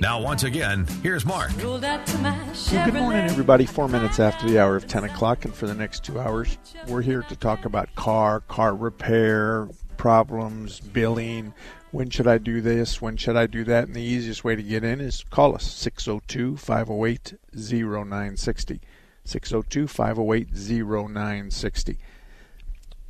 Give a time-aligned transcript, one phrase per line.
[0.00, 1.50] Now, once again, here's Mark.
[1.58, 3.66] Well, good morning, everybody.
[3.66, 6.56] Four minutes after the hour of 10 o'clock, and for the next two hours,
[6.86, 11.52] we're here to talk about car, car repair, problems, billing.
[11.90, 13.02] When should I do this?
[13.02, 13.84] When should I do that?
[13.84, 18.80] And the easiest way to get in is call us 602 508 0960.
[19.24, 21.98] 602 508 0960.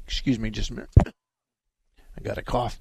[0.07, 0.91] Excuse me just a minute.
[1.07, 2.81] I got a cough.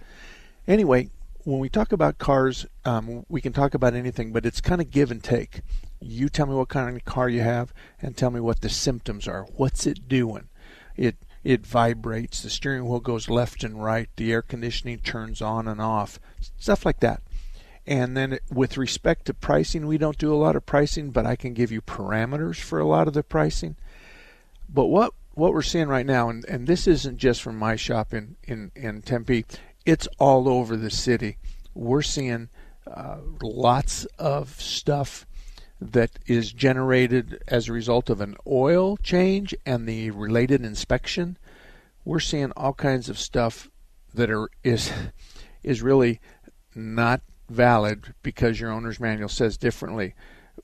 [0.65, 1.09] Anyway,
[1.47, 4.91] when we talk about cars, um, we can talk about anything, but it's kind of
[4.91, 5.61] give and take.
[6.01, 9.29] You tell me what kind of car you have, and tell me what the symptoms
[9.29, 9.43] are.
[9.55, 10.49] What's it doing?
[10.97, 12.41] It it vibrates.
[12.41, 14.09] The steering wheel goes left and right.
[14.17, 16.19] The air conditioning turns on and off.
[16.57, 17.21] Stuff like that.
[17.85, 21.37] And then with respect to pricing, we don't do a lot of pricing, but I
[21.37, 23.77] can give you parameters for a lot of the pricing.
[24.67, 28.13] But what what we're seeing right now, and, and this isn't just from my shop
[28.13, 29.45] in, in, in Tempe,
[29.87, 31.37] it's all over the city.
[31.73, 32.49] We're seeing
[32.85, 35.25] uh, lots of stuff
[35.79, 41.37] that is generated as a result of an oil change and the related inspection.
[42.03, 43.69] We're seeing all kinds of stuff
[44.13, 44.91] that are is
[45.63, 46.19] is really
[46.75, 50.15] not valid because your owner's manual says differently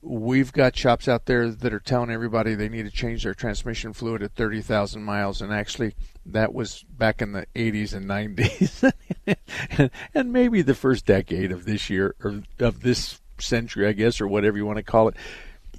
[0.04, 3.92] we've got shops out there that are telling everybody they need to change their transmission
[3.92, 5.94] fluid at 30,000 miles and actually
[6.26, 11.88] that was back in the 80s and 90s and maybe the first decade of this
[11.88, 15.16] year or of this century I guess or whatever you want to call it.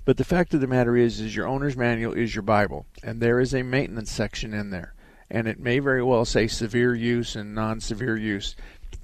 [0.04, 3.22] But the fact of the matter is is your owner's manual is your bible and
[3.22, 4.94] there is a maintenance section in there.
[5.30, 8.56] And it may very well say severe use and non-severe use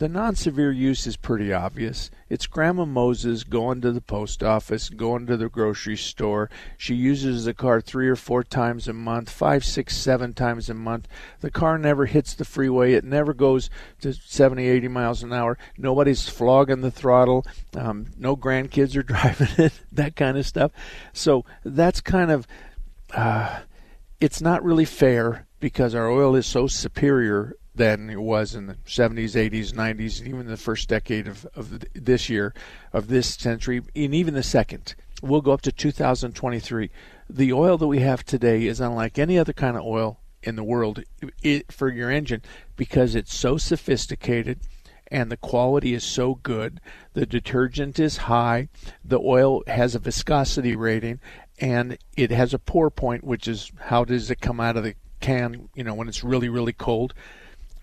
[0.01, 2.09] the non severe use is pretty obvious.
[2.28, 6.50] It's Grandma Moses going to the post office, going to the grocery store.
[6.75, 10.73] She uses the car three or four times a month, five, six, seven times a
[10.73, 11.07] month.
[11.41, 12.94] The car never hits the freeway.
[12.94, 13.69] It never goes
[14.00, 15.59] to 70, 80 miles an hour.
[15.78, 17.45] Nobody's flogging the throttle.
[17.78, 20.72] Um, no grandkids are driving it, that kind of stuff.
[21.13, 22.47] So that's kind of,
[23.13, 23.59] uh,
[24.19, 28.75] it's not really fair because our oil is so superior than it was in the
[28.85, 32.53] 70s, 80s, 90s, and even the first decade of, of this year,
[32.91, 34.95] of this century, and even the second.
[35.21, 36.89] We'll go up to 2023.
[37.29, 40.63] The oil that we have today is unlike any other kind of oil in the
[40.63, 41.03] world
[41.43, 42.41] it, for your engine
[42.75, 44.59] because it's so sophisticated
[45.11, 46.79] and the quality is so good.
[47.13, 48.69] The detergent is high.
[49.03, 51.19] The oil has a viscosity rating
[51.59, 54.95] and it has a pour point, which is how does it come out of the
[55.19, 57.13] can, you know, when it's really, really cold.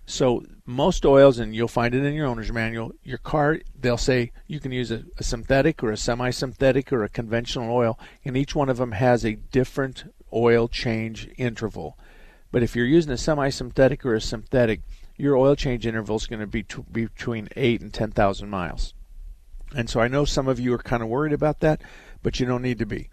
[0.08, 4.32] So most oils, and you'll find it in your owner's manual, your car, they'll say
[4.46, 8.54] you can use a, a synthetic or a semi-synthetic or a conventional oil, and each
[8.54, 11.98] one of them has a different oil change interval.
[12.50, 14.80] But if you're using a semi-synthetic or a synthetic,
[15.18, 18.94] your oil change interval is going to be t- between eight and ten thousand miles.
[19.76, 21.82] And so I know some of you are kind of worried about that,
[22.22, 23.10] but you don't need to be.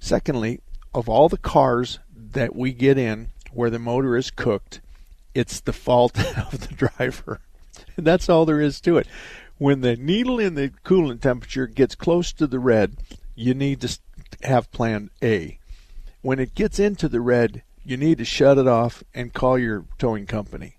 [0.00, 0.60] Secondly,
[0.92, 4.80] of all the cars that we get in where the motor is cooked,
[5.36, 6.18] it's the fault
[6.52, 7.40] of the driver.
[7.96, 9.06] That's all there is to it.
[9.58, 12.96] When the needle in the coolant temperature gets close to the red,
[13.34, 13.98] you need to
[14.42, 15.58] have plan A.
[16.22, 19.84] When it gets into the red, you need to shut it off and call your
[19.98, 20.76] towing company.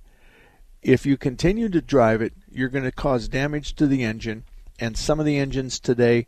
[0.82, 4.44] If you continue to drive it, you're going to cause damage to the engine,
[4.80, 6.26] and some of the engines today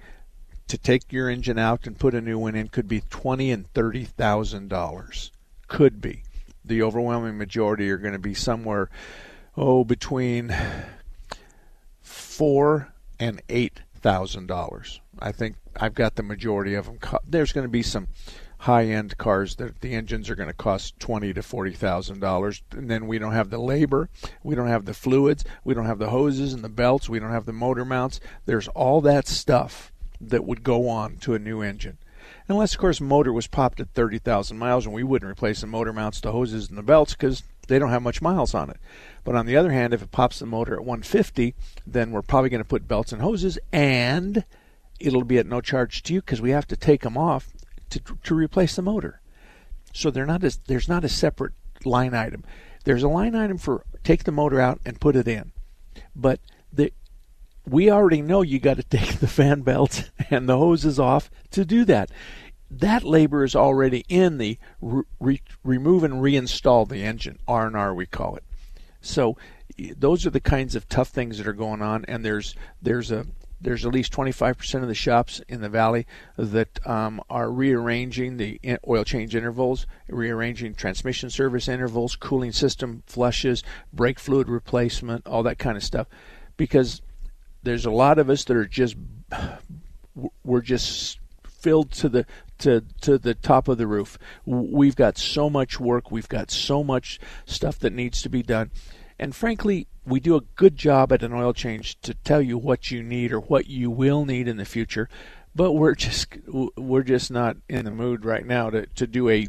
[0.68, 3.68] to take your engine out and put a new one in could be twenty and
[3.74, 5.32] thirty thousand dollars.
[5.68, 6.24] Could be
[6.70, 8.90] the overwhelming majority are going to be somewhere,
[9.58, 10.56] oh, between
[12.02, 15.02] four and eight thousand dollars.
[15.20, 17.00] I think I've got the majority of them.
[17.28, 18.08] There's going to be some
[18.60, 22.90] high-end cars that the engines are going to cost twenty to forty thousand dollars, and
[22.90, 24.10] then we don't have the labor,
[24.44, 27.32] we don't have the fluids, we don't have the hoses and the belts, we don't
[27.32, 28.20] have the motor mounts.
[28.46, 31.98] There's all that stuff that would go on to a new engine.
[32.50, 35.94] Unless, of course, motor was popped at 30,000 miles, and we wouldn't replace the motor
[35.94, 38.78] mounts, the hoses, and the belts because they don't have much miles on it.
[39.24, 41.54] But on the other hand, if it pops the motor at 150,
[41.86, 44.44] then we're probably going to put belts and hoses, and
[45.00, 47.50] it'll be at no charge to you because we have to take them off
[47.92, 49.22] to, to replace the motor.
[49.94, 51.54] So they're not there's not a separate
[51.86, 52.44] line item.
[52.84, 55.52] There's a line item for take the motor out and put it in,
[56.16, 56.40] but
[56.74, 56.94] the
[57.70, 61.66] we already know you got to take the fan belts and the hoses off to
[61.66, 62.10] do that.
[62.72, 67.94] That labor is already in the re- remove and reinstall the engine R and R
[67.94, 68.44] we call it.
[69.02, 69.38] So
[69.98, 73.26] those are the kinds of tough things that are going on, and there's there's a
[73.62, 76.08] there's at least 25% of the shops in the valley
[76.38, 78.58] that um, are rearranging the
[78.88, 83.62] oil change intervals, rearranging transmission service intervals, cooling system flushes,
[83.92, 86.08] brake fluid replacement, all that kind of stuff,
[86.56, 87.02] because
[87.70, 88.96] there's a lot of us that are just
[90.44, 92.26] we're just filled to the
[92.58, 94.18] to to the top of the roof.
[94.44, 98.72] We've got so much work, we've got so much stuff that needs to be done.
[99.20, 102.90] And frankly, we do a good job at an oil change to tell you what
[102.90, 105.08] you need or what you will need in the future,
[105.54, 106.38] but we're just
[106.76, 109.48] we're just not in the mood right now to, to do a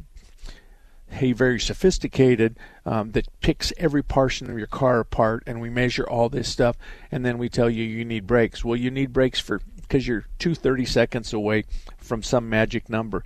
[1.12, 6.08] a very sophisticated um, that picks every portion of your car apart and we measure
[6.08, 6.76] all this stuff
[7.10, 8.64] and then we tell you you need brakes.
[8.64, 11.64] Well you need brakes for because you're two thirty seconds away
[11.98, 13.24] from some magic number.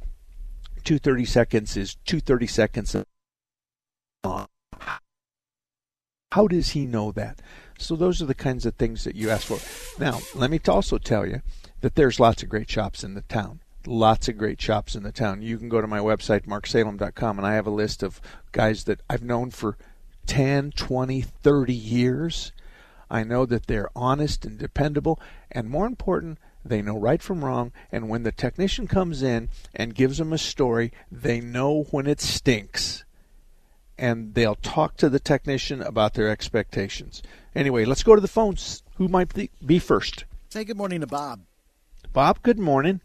[0.82, 2.96] Two thirty seconds is two thirty seconds.
[6.32, 7.40] How does he know that?
[7.78, 9.58] So those are the kinds of things that you ask for.
[10.00, 11.42] Now let me also tell you
[11.80, 15.12] that there's lots of great shops in the town lots of great shops in the
[15.12, 15.42] town.
[15.42, 18.20] You can go to my website, marksalem.com, and I have a list of
[18.52, 19.76] guys that I've known for
[20.26, 22.52] 10, 20, 30 years.
[23.10, 25.20] I know that they're honest and dependable,
[25.50, 27.72] and more important, they know right from wrong.
[27.92, 32.20] And when the technician comes in and gives them a story, they know when it
[32.20, 33.04] stinks.
[33.98, 37.22] And they'll talk to the technician about their expectations.
[37.54, 38.82] Anyway, let's go to the phones.
[38.96, 39.32] Who might
[39.64, 40.24] be first?
[40.48, 41.42] Say good morning to Bob.
[42.12, 43.00] Bob, good morning.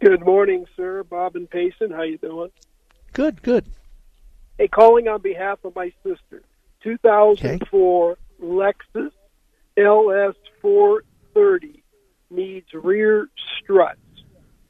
[0.00, 1.04] Good morning, sir.
[1.04, 1.90] Bob and Payson.
[1.90, 2.50] How you doing?
[3.12, 3.66] Good, good.
[4.56, 6.42] Hey, calling on behalf of my sister.
[6.82, 8.20] 2004 okay.
[8.42, 9.10] Lexus
[9.76, 11.82] LS 430
[12.30, 13.28] needs rear
[13.62, 14.00] struts.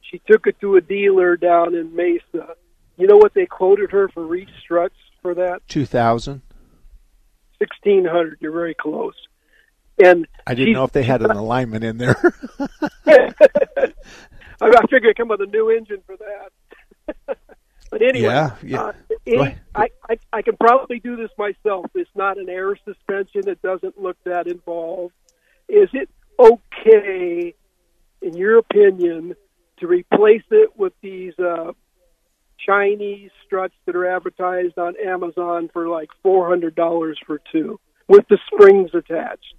[0.01, 2.55] She took it to a dealer down in Mesa.
[2.97, 5.61] You know what they quoted her for rear struts for that?
[5.69, 6.41] 2000
[7.59, 9.15] 1600 You're very close.
[10.03, 12.33] And I didn't know if they had an alignment in there.
[14.61, 17.15] I, I figured I'd come with a new engine for that.
[17.89, 18.81] but anyway, yeah, yeah.
[18.81, 18.93] Uh,
[19.25, 21.87] it, I, I I can probably do this myself.
[21.95, 23.49] It's not an air suspension.
[23.49, 25.13] It doesn't look that involved.
[25.67, 26.09] Is it
[26.39, 27.55] okay,
[28.21, 29.35] in your opinion,
[29.79, 31.71] to replace it with these uh,
[32.63, 38.27] Chinese struts that are advertised on Amazon for like four hundred dollars for two, with
[38.29, 39.55] the springs attached?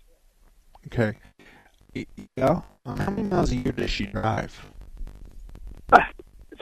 [0.86, 1.16] Okay.
[2.36, 2.62] Yeah.
[2.86, 4.71] How many miles a year does she drive?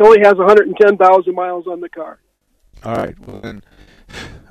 [0.00, 2.18] It only has 110,000 miles on the car.
[2.82, 3.14] All right.
[3.26, 3.62] Well, then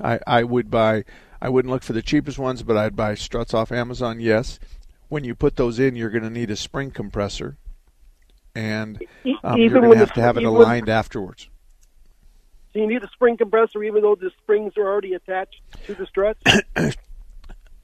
[0.00, 1.04] I I would buy.
[1.42, 4.20] I wouldn't look for the cheapest ones, but I'd buy struts off Amazon.
[4.20, 4.60] Yes.
[5.08, 7.56] When you put those in, you're going to need a spring compressor,
[8.54, 9.02] and
[9.42, 11.48] um, you're going to have to have it aligned afterwards.
[12.72, 16.06] So you need a spring compressor, even though the springs are already attached to the
[16.06, 16.40] struts.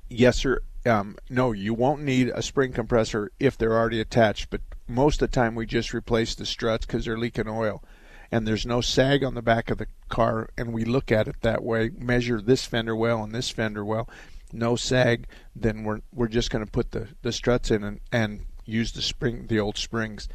[0.08, 0.60] yes, sir.
[0.86, 5.30] Um, no, you won't need a spring compressor if they're already attached, but most of
[5.30, 7.82] the time we just replace the struts because they're leaking oil.
[8.30, 11.36] And there's no sag on the back of the car and we look at it
[11.42, 11.90] that way.
[11.96, 14.08] Measure this fender well and this fender well.
[14.52, 18.46] No sag then we're we're just going to put the the struts in and, and
[18.64, 20.28] use the spring the old springs.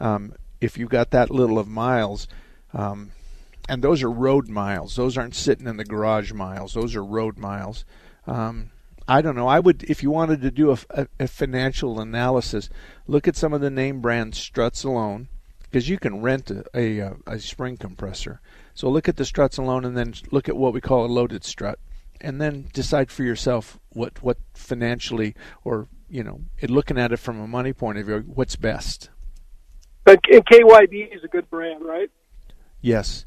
[0.00, 2.26] Um, if you've got that little of miles
[2.72, 3.12] um,
[3.68, 4.96] and those are road miles.
[4.96, 6.74] Those aren't sitting in the garage miles.
[6.74, 7.84] Those are road miles.
[8.26, 8.70] Um,
[9.08, 9.46] I don't know.
[9.46, 12.68] I would, if you wanted to do a, a, a financial analysis,
[13.06, 15.28] look at some of the name brand struts alone,
[15.62, 18.40] because you can rent a, a, uh, a spring compressor.
[18.74, 21.44] So look at the struts alone, and then look at what we call a loaded
[21.44, 21.78] strut,
[22.20, 25.34] and then decide for yourself what what financially
[25.64, 29.10] or you know, looking at it from a money point of view, what's best.
[30.04, 32.10] But KYB is a good brand, right?
[32.80, 33.24] Yes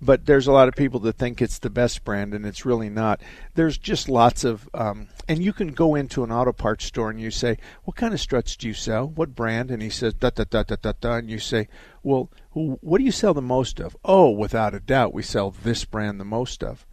[0.00, 2.88] but there's a lot of people that think it's the best brand and it's really
[2.88, 3.20] not.
[3.54, 7.20] There's just lots of um, and you can go into an auto parts store and
[7.20, 9.06] you say what kind of struts do you sell?
[9.06, 9.70] What brand?
[9.70, 11.16] And he says da da da da da da.
[11.16, 11.68] And you say
[12.02, 13.96] well what do you sell the most of?
[14.04, 16.86] Oh without a doubt we sell this brand the most of.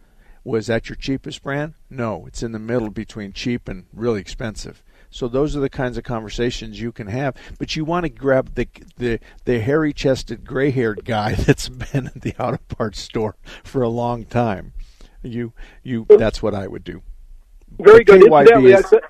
[0.44, 1.74] Was that your cheapest brand?
[1.88, 5.96] No it's in the middle between cheap and really expensive So those are the kinds
[5.96, 7.36] of conversations you can have.
[7.58, 12.08] But you want to grab the the the hairy chested, gray haired guy that's been
[12.08, 14.72] at the auto parts store for a long time.
[15.22, 17.02] You you that's what I would do.
[17.78, 18.22] Very good.
[18.22, 19.04] Incidentally, is, I sent,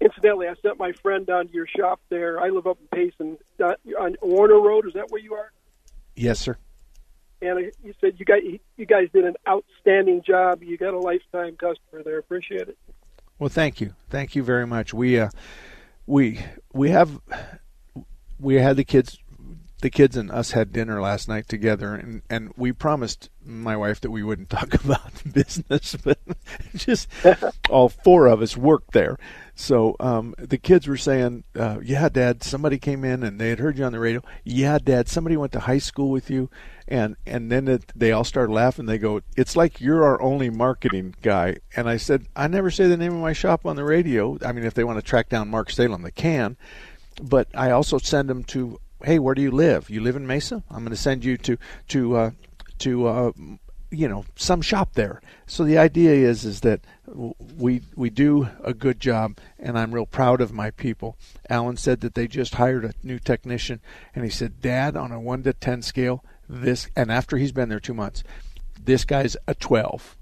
[0.00, 2.40] incidentally, I sent my friend down to your shop there.
[2.40, 4.86] I live up in Payson uh, on Warner Road.
[4.86, 5.52] Is that where you are?
[6.14, 6.56] Yes, sir
[7.42, 8.42] and you said you guys
[8.76, 10.62] you guys did an outstanding job.
[10.62, 12.18] You got a lifetime customer there.
[12.18, 12.78] Appreciate it.
[13.42, 14.94] Well, thank you, thank you very much.
[14.94, 15.30] We uh,
[16.06, 16.38] we
[16.72, 17.18] we have
[18.38, 19.18] we had the kids
[19.80, 24.00] the kids and us had dinner last night together and and we promised my wife
[24.02, 26.20] that we wouldn't talk about business but
[26.76, 27.08] just
[27.68, 29.18] all four of us worked there
[29.62, 33.60] so um, the kids were saying, uh, "Yeah, Dad, somebody came in and they had
[33.60, 34.20] heard you on the radio.
[34.42, 36.50] Yeah, Dad, somebody went to high school with you."
[36.88, 38.86] And and then it, they all started laughing.
[38.86, 42.88] They go, "It's like you're our only marketing guy." And I said, "I never say
[42.88, 44.36] the name of my shop on the radio.
[44.44, 46.56] I mean, if they want to track down Mark Salem, they can.
[47.22, 49.88] But I also send them to, hey, where do you live?
[49.90, 50.64] You live in Mesa?
[50.70, 51.56] I'm going to send you to
[51.88, 52.30] to uh,
[52.78, 53.32] to uh,
[53.92, 55.20] you know some shop there.
[55.46, 60.06] So the idea is is that we we do a good job, and I'm real
[60.06, 61.16] proud of my people.
[61.48, 63.80] Alan said that they just hired a new technician,
[64.14, 67.68] and he said, "Dad, on a one to ten scale, this." And after he's been
[67.68, 68.24] there two months,
[68.82, 70.16] this guy's a twelve,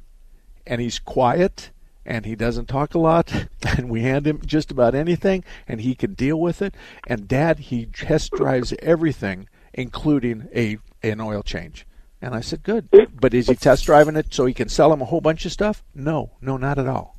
[0.67, 1.71] and he's quiet
[2.07, 3.31] and he doesn't talk a lot
[3.77, 6.75] and we hand him just about anything and he can deal with it
[7.07, 11.87] and dad he test drives everything including a an oil change
[12.23, 12.89] and I said, good.
[13.13, 15.53] But is he test driving it so he can sell him a whole bunch of
[15.53, 15.83] stuff?
[15.95, 17.17] No, no, not at all.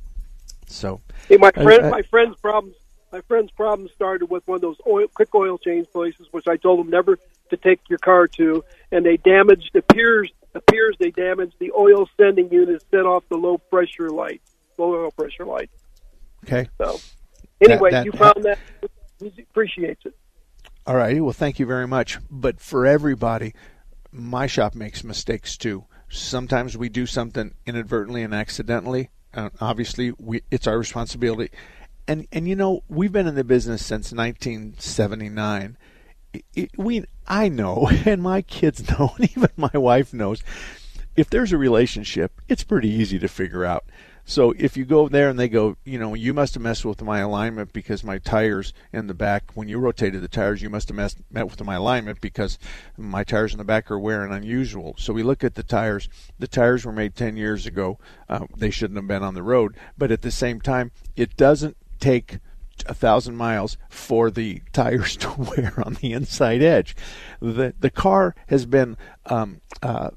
[0.66, 2.76] So, hey, my friend, I, I, my friend's problems,
[3.12, 6.56] my friend's problem started with one of those oil, quick oil change places, which I
[6.56, 7.18] told him never
[7.50, 9.74] to take your car to, and they damaged.
[9.74, 14.40] Appears appears they damaged the oil sending unit, set off the low pressure light,
[14.78, 15.70] low oil pressure light.
[16.44, 16.68] Okay.
[16.78, 16.98] So,
[17.60, 18.58] anyway, that, that, you found that.
[19.20, 20.14] He appreciates it.
[20.86, 21.22] All right.
[21.22, 22.18] Well, thank you very much.
[22.30, 23.54] But for everybody,
[24.12, 25.86] my shop makes mistakes too.
[26.08, 29.10] Sometimes we do something inadvertently and accidentally.
[29.34, 31.50] Uh, obviously, we, it's our responsibility.
[32.06, 35.78] And and you know we've been in the business since 1979.
[36.34, 40.42] It, it, we I know, and my kids know, and even my wife knows.
[41.14, 43.84] If there's a relationship, it's pretty easy to figure out.
[44.24, 47.02] So if you go there and they go, you know, you must have messed with
[47.02, 50.88] my alignment because my tires in the back, when you rotated the tires, you must
[50.88, 52.58] have messed, met with my alignment because
[52.96, 54.94] my tires in the back are wearing unusual.
[54.96, 56.08] So we look at the tires.
[56.38, 57.98] The tires were made 10 years ago.
[58.28, 59.76] Uh, they shouldn't have been on the road.
[59.98, 62.38] But at the same time, it doesn't take
[62.86, 66.96] a thousand miles for the tires to wear on the inside edge.
[67.40, 70.10] The the car has been um, uh,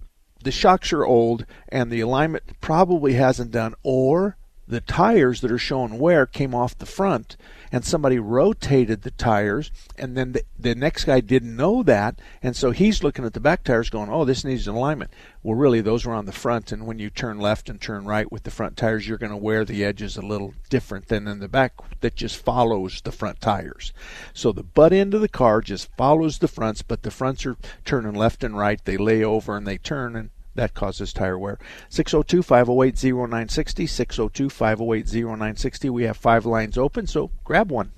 [0.46, 4.38] the shocks are old and the alignment probably hasn't done, or
[4.68, 7.38] the tires that are showing wear came off the front
[7.72, 12.20] and somebody rotated the tires and then the, the next guy didn't know that.
[12.42, 15.12] And so he's looking at the back tires going oh this needs an alignment.
[15.44, 16.72] Well really those were on the front.
[16.72, 19.38] And when you turn left and turn right with the front tires you're going to
[19.38, 23.42] wear the edges a little different than in the back that just follows the front
[23.42, 23.94] tires.
[24.34, 27.58] So the butt end of the car just follows the fronts but the fronts are
[27.84, 28.84] turning left and right.
[28.84, 31.60] They lay over and they turn and that causes tire wear.
[31.90, 33.88] 602 508 0960.
[33.88, 35.90] 602 508 0960.
[35.90, 37.92] We have five lines open, so grab one.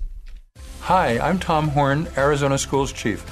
[0.80, 3.24] Hi, I'm Tom Horne, Arizona Schools Chief.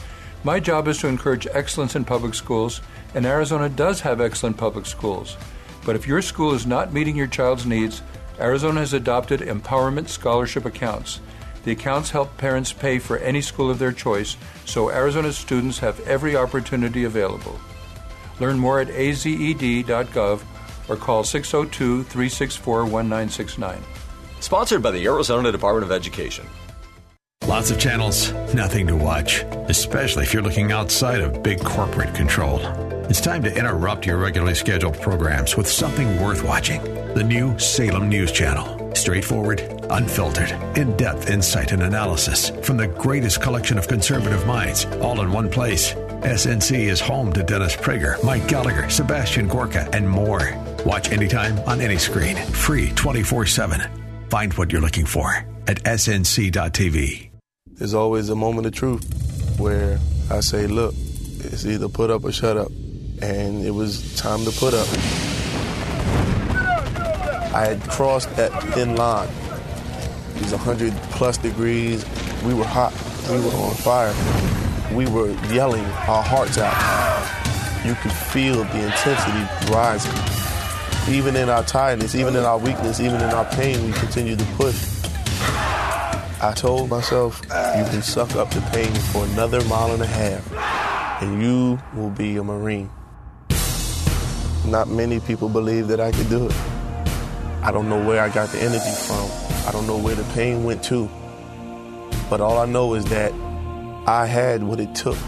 [0.45, 2.81] My job is to encourage excellence in public schools,
[3.15, 5.37] and Arizona does have excellent public schools.
[5.85, 8.03] But if your school is not meeting your child's needs,
[8.39, 11.21] Arizona has adopted Empowerment Scholarship accounts.
[11.65, 15.99] The accounts help parents pay for any school of their choice, so Arizona students have
[16.07, 17.59] every opportunity available.
[18.41, 20.43] Learn more at azed.gov
[20.89, 23.83] or call 602 364 1969.
[24.41, 26.47] Sponsored by the Arizona Department of Education.
[27.47, 32.59] Lots of channels, nothing to watch, especially if you're looking outside of big corporate control.
[33.09, 36.83] It's time to interrupt your regularly scheduled programs with something worth watching.
[37.15, 38.95] The new Salem News Channel.
[38.97, 45.21] Straightforward, unfiltered, in depth insight and analysis from the greatest collection of conservative minds, all
[45.21, 45.95] in one place.
[46.23, 50.57] SNC is home to Dennis Prager, Mike Gallagher, Sebastian Gorka, and more.
[50.85, 54.29] Watch anytime on any screen, free 24 7.
[54.31, 57.31] Find what you're looking for at snc.tv.
[57.67, 59.99] There's always a moment of truth where
[60.31, 60.95] I say, look,
[61.41, 62.73] it's either put up or shut up.
[63.21, 64.89] And it was time to put up.
[67.55, 69.29] I had crossed that thin line.
[70.37, 72.05] It was 100 plus degrees.
[72.43, 72.95] We were hot.
[73.31, 76.75] We were on fire we were yelling our hearts out.
[77.87, 80.13] You could feel the intensity rising.
[81.15, 84.45] Even in our tiredness, even in our weakness, even in our pain, we continued to
[84.57, 84.75] push.
[86.43, 91.23] I told myself, you can suck up the pain for another mile and a half,
[91.23, 92.91] and you will be a Marine.
[94.67, 96.55] Not many people believe that I could do it.
[97.63, 99.31] I don't know where I got the energy from.
[99.67, 101.09] I don't know where the pain went to.
[102.29, 103.33] But all I know is that
[104.07, 105.19] I had what it took.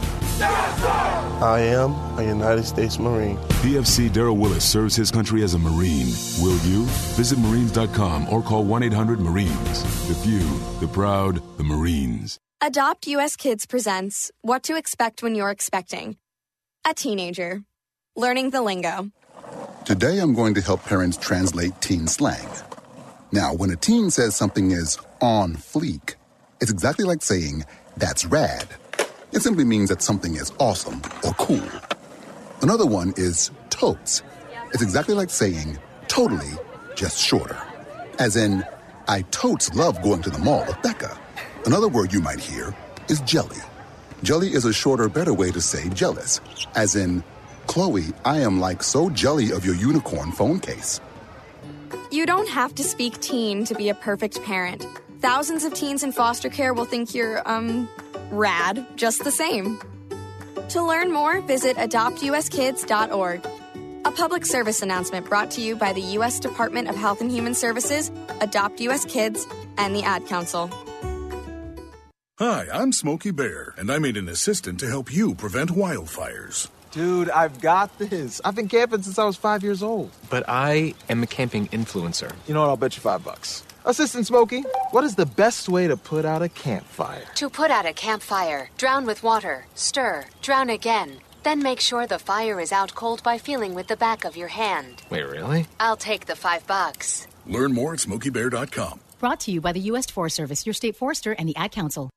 [0.41, 3.37] I am a United States Marine.
[3.63, 6.07] PFC Daryl Willis serves his country as a Marine.
[6.41, 6.85] Will you?
[7.17, 9.83] Visit Marines.com or call 1 800 Marines.
[10.07, 10.41] The few,
[10.79, 12.39] the proud, the Marines.
[12.61, 16.17] Adopt US Kids presents What to Expect When You're Expecting.
[16.87, 17.63] A teenager.
[18.15, 19.11] Learning the lingo.
[19.85, 22.49] Today I'm going to help parents translate teen slang.
[23.33, 26.15] Now, when a teen says something is on fleek,
[26.61, 27.65] it's exactly like saying,
[27.99, 28.67] that's rad.
[29.33, 31.69] It simply means that something is awesome or cool.
[32.63, 34.23] Another one is totes.
[34.73, 35.79] It's exactly like saying
[36.09, 36.53] totally,
[36.95, 37.59] just shorter.
[38.19, 38.65] As in,
[39.07, 41.17] I totes love going to the mall with Becca.
[41.67, 42.75] Another word you might hear
[43.09, 43.59] is jelly.
[44.23, 46.41] Jelly is a shorter, better way to say jealous.
[46.75, 47.23] As in,
[47.67, 51.01] Chloe, I am like so jelly of your unicorn phone case.
[52.11, 54.87] You don't have to speak teen to be a perfect parent.
[55.21, 57.89] Thousands of teens in foster care will think you're, um,
[58.31, 59.81] rad just the same.
[60.69, 63.47] To learn more, visit adoptuskids.org.
[64.05, 66.39] A public service announcement brought to you by the U.S.
[66.39, 69.05] Department of Health and Human Services, Adopt U.S.
[69.05, 69.45] Kids,
[69.77, 70.71] and the Ad Council.
[72.39, 76.69] Hi, I'm Smokey Bear, and I made an assistant to help you prevent wildfires.
[76.93, 78.41] Dude, I've got this.
[78.45, 80.13] I've been camping since I was five years old.
[80.31, 82.33] But I am a camping influencer.
[82.47, 82.69] You know what?
[82.69, 83.65] I'll bet you five bucks.
[83.85, 87.23] Assistant Smokey, what is the best way to put out a campfire?
[87.37, 91.21] To put out a campfire, drown with water, stir, drown again.
[91.45, 94.49] Then make sure the fire is out cold by feeling with the back of your
[94.49, 95.03] hand.
[95.11, 95.67] Wait, really?
[95.79, 97.27] I'll take the five bucks.
[97.47, 99.01] Learn more at smokeybear.com.
[99.21, 100.07] Brought to you by the U.S.
[100.11, 102.11] Forest Service, your state forester, and the Ad Council.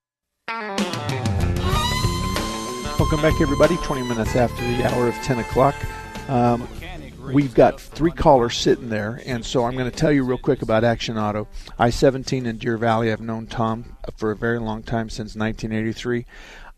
[3.00, 3.77] Welcome back, everybody.
[3.77, 5.75] 20 minutes after the hour of 10 o'clock.
[6.30, 6.68] Um,
[7.33, 10.61] we've got three callers sitting there, and so I'm going to tell you real quick
[10.61, 11.47] about Action Auto.
[11.79, 13.12] I 17 in Deer Valley.
[13.12, 16.25] I've known Tom for a very long time, since 1983.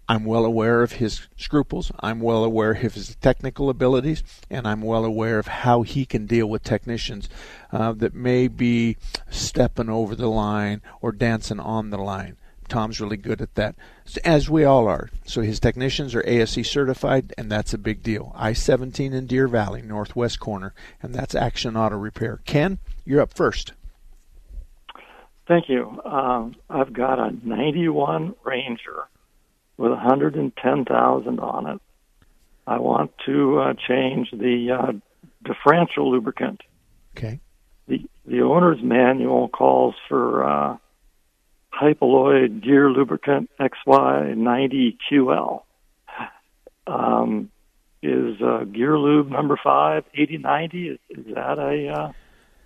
[0.07, 1.91] I'm well aware of his scruples.
[2.01, 6.25] I'm well aware of his technical abilities, and I'm well aware of how he can
[6.25, 7.29] deal with technicians
[7.71, 8.97] uh, that may be
[9.29, 12.37] stepping over the line or dancing on the line.
[12.73, 13.75] Tom's really good at that,
[14.25, 15.11] as we all are.
[15.25, 18.31] So his technicians are ASE certified, and that's a big deal.
[18.35, 22.39] I 17 in Deer Valley, northwest corner, and that's Action Auto Repair.
[22.45, 23.73] Ken, you're up first.
[25.47, 26.01] Thank you.
[26.03, 29.03] Um, I've got a 91 Ranger
[29.77, 31.81] with 110,000 on it.
[32.65, 34.93] I want to uh, change the uh,
[35.43, 36.61] differential lubricant.
[37.15, 37.39] Okay.
[37.87, 40.77] The the owner's manual calls for uh,
[41.73, 45.63] Hypaloid gear lubricant XY90QL.
[46.85, 47.49] Um,
[48.01, 52.11] is uh, gear lube number five, 8090, is, is that a uh,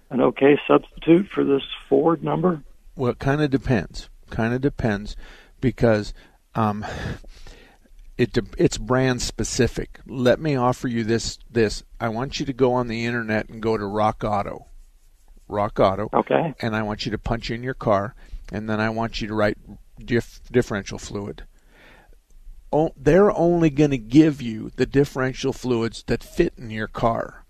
[0.10, 2.64] an okay substitute for this Ford number?
[2.96, 4.10] Well, it kind of depends.
[4.30, 5.16] Kind of depends
[5.62, 6.14] because
[6.56, 6.86] um,
[8.18, 10.00] it it's brand specific.
[10.08, 11.84] Let me offer you this this.
[12.00, 14.66] I want you to go on the internet and go to Rock Auto.
[15.48, 16.10] Rock Auto.
[16.14, 16.54] Okay.
[16.60, 18.16] And I want you to punch in your car
[18.52, 19.58] and then I want you to write
[20.04, 21.44] dif- differential fluid.
[22.72, 27.46] O- they're only going to give you the differential fluids that fit in your car.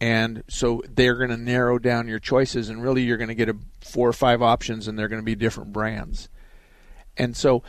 [0.00, 3.48] And so they're going to narrow down your choices, and really you're going to get
[3.48, 6.28] a four or five options, and they're going to be different brands.
[7.16, 7.62] And so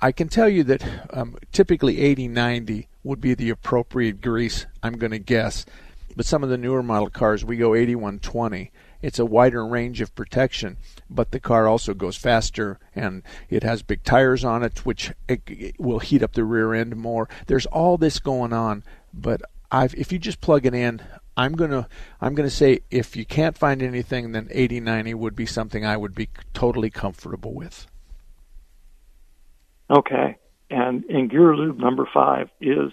[0.00, 4.94] I can tell you that um, typically 80 90 would be the appropriate grease, I'm
[4.94, 5.66] going to guess.
[6.16, 8.70] But some of the newer model cars, we go 8120
[9.04, 10.78] it's a wider range of protection,
[11.10, 15.42] but the car also goes faster and it has big tires on it, which it,
[15.46, 17.28] it will heat up the rear end more.
[17.46, 21.02] There's all this going on, but I've, if you just plug it in,
[21.36, 21.86] I'm gonna
[22.20, 26.14] I'm gonna say if you can't find anything, then 8090 would be something I would
[26.14, 27.86] be totally comfortable with.
[29.90, 30.36] Okay,
[30.70, 32.92] and in gear lube number five is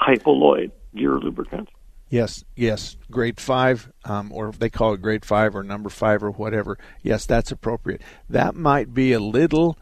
[0.00, 1.68] Hypaloid gear lubricant.
[2.10, 6.32] Yes, yes, grade five, um, or they call it grade five or number five or
[6.32, 6.76] whatever.
[7.02, 8.02] Yes, that's appropriate.
[8.28, 9.78] That might be a little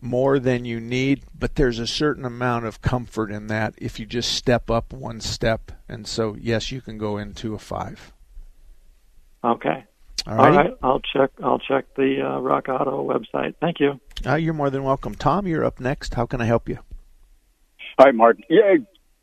[0.00, 4.06] more than you need, but there's a certain amount of comfort in that if you
[4.06, 5.72] just step up one step.
[5.88, 8.12] And so, yes, you can go into a five.
[9.42, 9.84] Okay.
[10.26, 10.70] All, All right.
[10.82, 11.30] I'll check.
[11.42, 13.54] I'll check the uh, Rock Auto website.
[13.60, 14.00] Thank you.
[14.24, 15.46] Uh, you're more than welcome, Tom.
[15.46, 16.14] You're up next.
[16.14, 16.78] How can I help you?
[17.98, 18.44] Hi, Martin.
[18.48, 18.76] Yeah,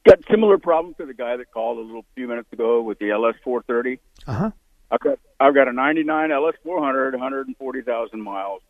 [0.05, 3.11] got similar problem to the guy that called a little few minutes ago with the
[3.11, 3.99] LS 430.
[4.27, 4.51] Uh huh.
[4.91, 8.61] I've got I've got a 99 LS 400, 140,000 miles,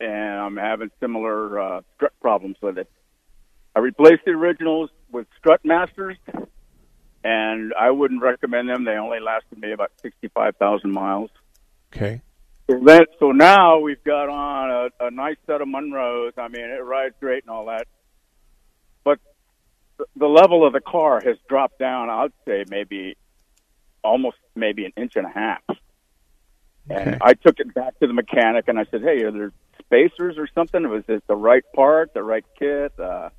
[0.00, 2.88] and I'm having similar uh, strut problems with it.
[3.74, 6.18] I replaced the originals with Strut Masters,
[7.24, 8.84] and I wouldn't recommend them.
[8.84, 11.30] They only lasted me about sixty-five thousand miles.
[11.94, 12.22] Okay.
[12.70, 16.34] So, then, so now we've got on a, a nice set of Monroes.
[16.36, 17.86] I mean, it rides great and all that,
[20.16, 22.10] the, level of the car has dropped down.
[22.10, 23.16] I'd say maybe
[24.02, 25.62] almost maybe an inch and a half.
[26.90, 30.36] And I took it back to the mechanic and I said, "Hey, are there spacers
[30.36, 30.88] or something?
[30.88, 33.30] Was it the right part, the right kit?" Uh,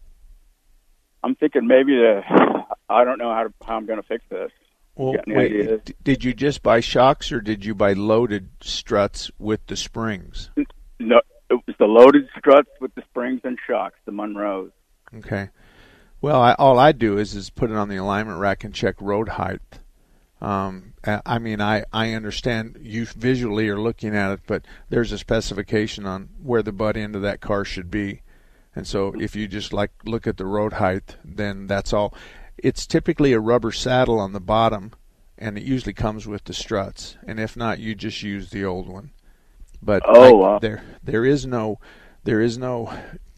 [1.24, 2.22] I'm thinking maybe the
[2.90, 4.52] I don't know how to, how I'm going to fix this.
[4.96, 5.82] Well, wait, ideas?
[6.04, 10.52] did you just buy shocks or did you buy loaded struts with the springs?
[11.00, 14.72] No, it was the loaded struts with the springs and shocks, the Monroes.
[15.18, 15.50] Okay.
[16.24, 18.96] Well, I, all I do is is put it on the alignment rack and check
[19.02, 19.60] road height.
[20.40, 25.18] Um, I mean, I, I understand you visually are looking at it, but there's a
[25.18, 28.22] specification on where the butt end of that car should be,
[28.74, 32.14] and so if you just like look at the road height, then that's all.
[32.58, 34.94] It's typically a rubber saddle on the bottom,
[35.38, 37.18] and it usually comes with the struts.
[37.28, 39.12] And if not, you just use the old one.
[39.82, 40.60] But Oh, I- wow.
[40.60, 41.80] there there is no
[42.24, 42.94] there is no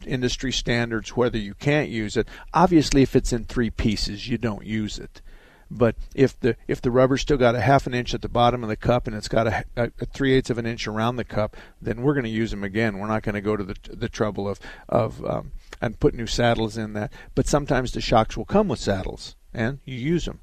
[0.06, 2.28] industry standards whether you can't use it.
[2.54, 5.20] Obviously, if it's in three pieces, you don't use it.
[5.68, 8.62] But if the if the rubber's still got a half an inch at the bottom
[8.62, 11.16] of the cup and it's got a, a, a three eighths of an inch around
[11.16, 12.98] the cup, then we're going to use them again.
[12.98, 15.50] We're not going to go to the the trouble of of um,
[15.82, 17.12] and put new saddles in that.
[17.34, 20.38] But sometimes the shocks will come with saddles, and you use them.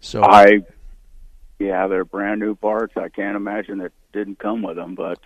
[0.00, 0.62] So I,
[1.58, 2.94] yeah, they're brand new parts.
[2.96, 5.18] I can't imagine it didn't come with them, but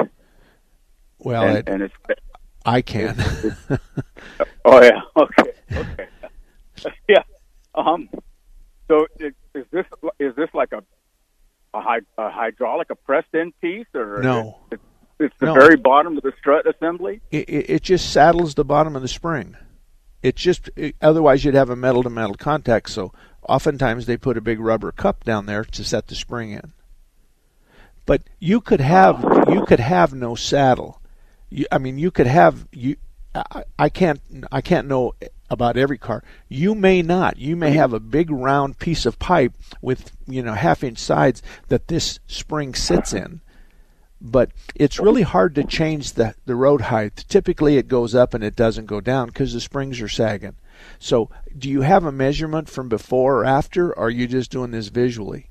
[1.21, 1.95] well, and, it- and it's
[2.65, 3.17] I can.
[4.65, 6.07] oh yeah, okay, okay,
[7.09, 7.23] yeah.
[7.75, 8.09] Um,
[8.89, 9.87] so is, is this
[10.19, 10.83] is this like a
[11.73, 14.59] a, hy- a hydraulic, a pressed in piece, or No.
[14.73, 14.83] It's,
[15.21, 15.55] it's the No.
[15.55, 17.21] very bottom of the strut assembly.
[17.31, 19.57] it, it, it just saddles the bottom of the spring.
[20.23, 22.91] It's just it, otherwise you'd have a metal to metal contact.
[22.91, 23.13] So
[23.49, 26.73] oftentimes they put a big rubber cup down there to set the spring in.
[28.05, 31.00] But you could have you could have no saddle.
[31.51, 32.97] You, I mean, you could have you.
[33.35, 35.13] I, I can't I can't know
[35.49, 36.23] about every car.
[36.49, 37.37] You may not.
[37.39, 41.43] You may have a big round piece of pipe with you know half inch sides
[41.69, 43.41] that this spring sits in
[44.21, 47.25] but it's really hard to change the, the road height.
[47.29, 50.57] Typically, it goes up and it doesn't go down because the springs are sagging.
[50.99, 54.71] So, do you have a measurement from before or after, or are you just doing
[54.71, 55.49] this visually?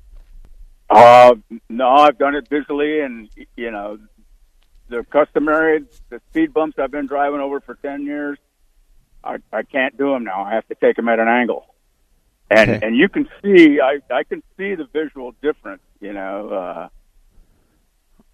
[0.88, 1.34] Uh,
[1.68, 3.98] no, I've done it visually, and you know,
[4.90, 8.38] the customary, the speed bumps I've been driving over for ten years,
[9.24, 10.42] I, I can't do them now.
[10.42, 11.74] I have to take them at an angle,
[12.50, 12.86] and Okay.
[12.86, 15.82] and you can see, I I can see the visual difference.
[16.00, 16.88] You know, uh,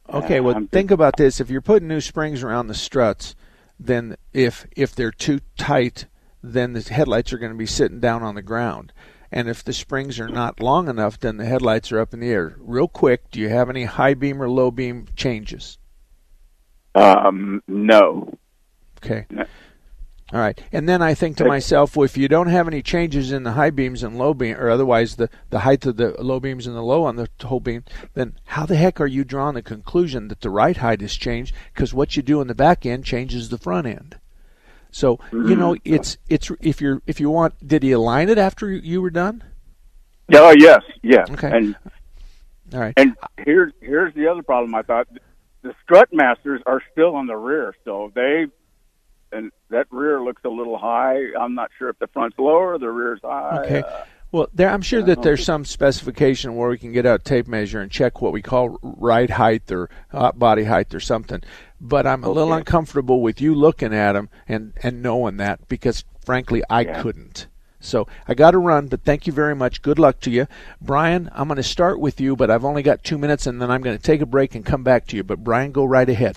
[0.09, 1.41] Okay, well, I'm think about this.
[1.41, 3.35] If you're putting new springs around the struts,
[3.79, 6.07] then if if they're too tight,
[6.43, 8.93] then the headlights are going to be sitting down on the ground.
[9.33, 12.31] And if the springs are not long enough, then the headlights are up in the
[12.31, 12.55] air.
[12.61, 15.79] Real quick, do you have any high beam or low beam changes?
[16.97, 18.33] Um, no.
[19.05, 19.27] Okay.
[20.33, 20.61] All right.
[20.73, 23.53] And then I think to myself, well, if you don't have any changes in the
[23.53, 26.75] high beams and low beam, or otherwise the, the height of the low beams and
[26.75, 30.27] the low on the whole beam, then how the heck are you drawing the conclusion
[30.29, 31.55] that the right height has changed?
[31.73, 34.19] Because what you do in the back end changes the front end.
[34.91, 38.71] So you know, it's it's if you're if you want, did he align it after
[38.71, 39.45] you- were done?
[40.29, 41.31] Yeah, oh, yes, yes.
[41.31, 41.51] Okay.
[41.53, 41.77] And
[42.73, 42.95] All right.
[42.97, 44.75] and here's here's the other problem.
[44.75, 45.07] I thought
[45.67, 48.47] the strut masters are still on the rear, so they
[49.33, 51.17] and that rear looks a little high.
[51.39, 53.59] I'm not sure if the front's lower or the rear's high.
[53.65, 53.81] Okay.
[53.81, 57.47] Uh, Well, there, I'm sure that there's some specification where we can get out tape
[57.47, 59.89] measure and check what we call ride height or
[60.35, 61.43] body height or something.
[61.81, 62.59] But I'm a little Okay.
[62.59, 67.03] uncomfortable with you looking at them and, and knowing that because, frankly, I Yeah.
[67.03, 67.47] couldn't.
[67.87, 69.83] So I got to run, but thank you very much.
[69.83, 70.47] Good luck to you.
[70.81, 73.71] Brian, I'm going to start with you, but I've only got two minutes and then
[73.71, 75.23] I'm going to take a break and come back to you.
[75.23, 76.37] But Brian, go right ahead.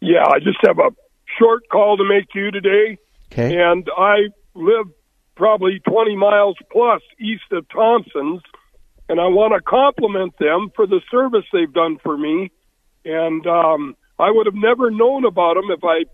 [0.00, 0.90] Yeah, I just have a
[1.38, 2.98] short call to make to you today.
[3.32, 3.56] Okay.
[3.56, 4.86] And I live
[5.34, 8.42] probably 20 miles plus east of Thompson's,
[9.08, 12.50] and I want to compliment them for the service they've done for me.
[13.04, 16.04] And um, I would have never known about them if I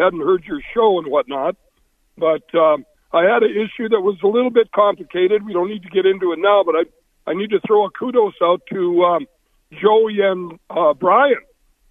[0.00, 1.56] hadn't heard your show and whatnot.
[2.16, 5.44] But um, I had an issue that was a little bit complicated.
[5.44, 7.90] We don't need to get into it now, but I I need to throw a
[7.90, 9.26] kudos out to um,
[9.72, 11.38] Joey and uh, Brian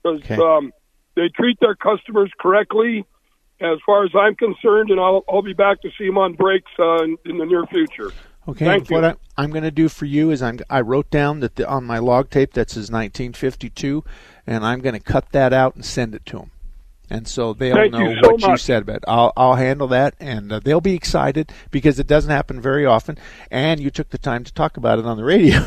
[0.04, 0.38] because Okay.
[0.42, 0.72] um,
[1.16, 3.06] they treat their customers correctly,
[3.60, 6.72] as far as I'm concerned, and I'll I'll be back to see them on breaks
[6.80, 8.12] uh, in, in the near future.
[8.48, 8.66] Okay.
[8.66, 9.10] Thank what you.
[9.10, 11.84] I, I'm going to do for you is I'm I wrote down that the, on
[11.84, 14.04] my log tape that says 1952,
[14.46, 16.52] and I'm going to cut that out and send it to them,
[17.10, 18.62] and so they'll Thank know you so what you much.
[18.62, 18.86] said.
[18.86, 22.86] But I'll I'll handle that, and uh, they'll be excited because it doesn't happen very
[22.86, 23.18] often.
[23.52, 25.60] And you took the time to talk about it on the radio,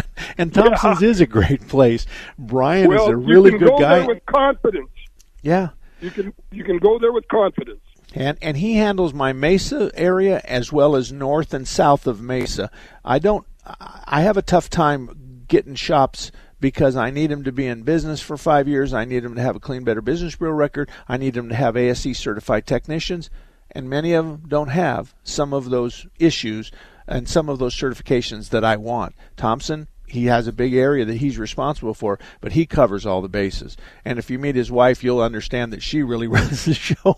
[0.38, 2.06] and Thompson's is a great place.
[2.38, 3.98] Brian well, is a really you can good go guy.
[3.98, 4.90] there with confidence.
[5.42, 5.70] yeah.
[6.00, 7.80] You can you can go there with confidence.
[8.14, 12.70] and and he handles my Mesa area as well as north and south of Mesa.
[13.04, 13.46] I don't.
[13.64, 18.20] I have a tough time getting shops because I need them to be in business
[18.20, 18.94] for five years.
[18.94, 20.90] I need them to have a clean, better business bureau record.
[21.08, 23.30] I need them to have ASE certified technicians,
[23.70, 26.72] and many of them don't have some of those issues
[27.06, 29.14] and some of those certifications that I want.
[29.36, 29.88] Thompson.
[30.06, 33.76] He has a big area that he's responsible for, but he covers all the bases.
[34.04, 37.16] And if you meet his wife, you'll understand that she really runs the show.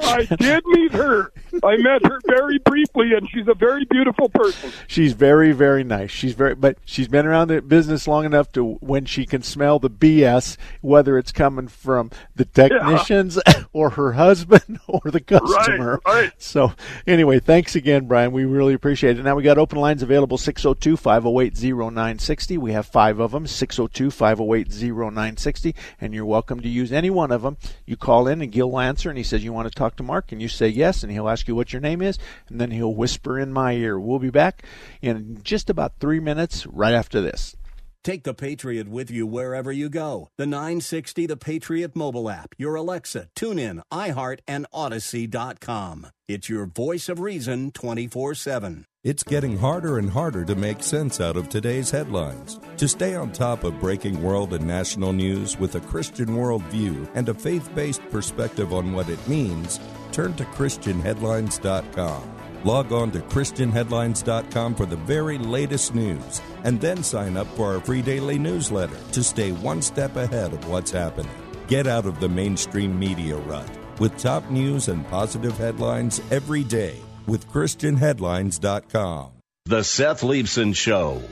[0.00, 1.32] I did meet her.
[1.62, 4.70] I met her very briefly, and she's a very beautiful person.
[4.86, 6.10] She's very, very nice.
[6.10, 9.78] She's very, but she's been around the business long enough to when she can smell
[9.78, 13.38] the BS, whether it's coming from the technicians
[13.72, 16.00] or her husband or the customer.
[16.06, 16.32] right.
[16.38, 16.72] So,
[17.06, 18.32] anyway, thanks again, Brian.
[18.32, 19.22] We really appreciate it.
[19.22, 21.56] Now we got open lines available 602 508
[21.90, 22.58] 0960.
[22.58, 27.30] We have five of them 602 508 0960, and you're welcome to use any one
[27.30, 27.56] of them.
[27.86, 30.02] You call in and Gil will answer, and he says, You want to talk to
[30.02, 30.32] Mark?
[30.32, 32.94] And you say yes, and he'll ask you what your name is, and then he'll
[32.94, 33.98] whisper in my ear.
[33.98, 34.62] We'll be back
[35.02, 37.56] in just about three minutes right after this.
[38.08, 40.30] Take the Patriot with you wherever you go.
[40.38, 46.06] The 960 The Patriot mobile app, your Alexa, TuneIn, iHeart, and Odyssey.com.
[46.26, 48.86] It's your voice of reason 24 7.
[49.04, 52.58] It's getting harder and harder to make sense out of today's headlines.
[52.78, 57.28] To stay on top of breaking world and national news with a Christian worldview and
[57.28, 59.80] a faith based perspective on what it means,
[60.12, 62.37] turn to ChristianHeadlines.com.
[62.64, 67.80] Log on to ChristianHeadlines.com for the very latest news and then sign up for our
[67.80, 71.30] free daily newsletter to stay one step ahead of what's happening.
[71.68, 73.68] Get out of the mainstream media rut
[74.00, 79.32] with top news and positive headlines every day with ChristianHeadlines.com.
[79.66, 81.22] The Seth Leibsohn Show.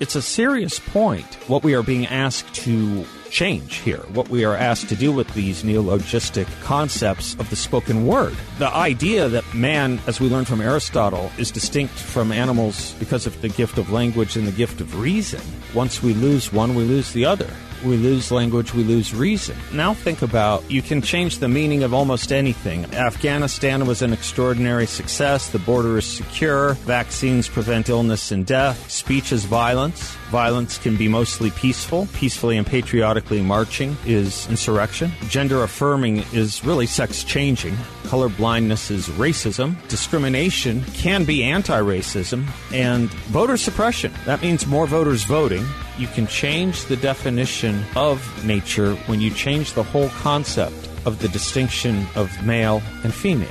[0.00, 4.56] It's a serious point what we are being asked to change here, what we are
[4.56, 8.34] asked to do with these neologistic concepts of the spoken word.
[8.58, 13.38] The idea that man, as we learn from Aristotle, is distinct from animals because of
[13.42, 15.42] the gift of language and the gift of reason.
[15.74, 17.50] Once we lose one, we lose the other.
[17.84, 19.56] We lose language, we lose reason.
[19.72, 22.84] Now think about you can change the meaning of almost anything.
[22.94, 25.48] Afghanistan was an extraordinary success.
[25.48, 26.74] The border is secure.
[26.84, 28.90] Vaccines prevent illness and death.
[28.90, 30.16] Speech is violence.
[30.30, 32.06] Violence can be mostly peaceful.
[32.14, 35.10] Peacefully and patriotically marching is insurrection.
[35.28, 37.76] Gender affirming is really sex changing.
[38.04, 39.74] Color blindness is racism.
[39.88, 42.46] Discrimination can be anti racism.
[42.72, 44.12] And voter suppression.
[44.24, 45.66] That means more voters voting.
[45.98, 51.28] You can change the definition of nature when you change the whole concept of the
[51.28, 53.48] distinction of male and female.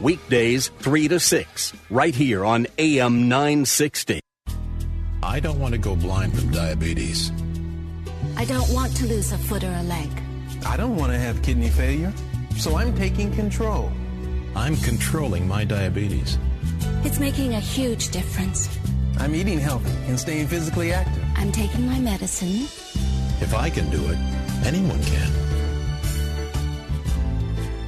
[0.00, 4.23] Weekdays 3 to 6, right here on AM 960.
[5.24, 7.32] I don't want to go blind from diabetes.
[8.36, 10.10] I don't want to lose a foot or a leg.
[10.66, 12.12] I don't want to have kidney failure,
[12.58, 13.90] so I'm taking control.
[14.54, 16.38] I'm controlling my diabetes.
[17.04, 18.68] It's making a huge difference.
[19.18, 21.24] I'm eating healthy and staying physically active.
[21.36, 22.68] I'm taking my medicine.
[23.40, 24.18] If I can do it,
[24.66, 25.32] anyone can.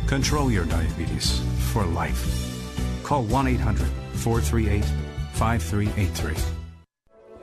[0.08, 1.38] Control your diabetes
[1.70, 2.24] for life.
[3.02, 4.84] Call 1 800 438
[5.34, 6.55] 5383.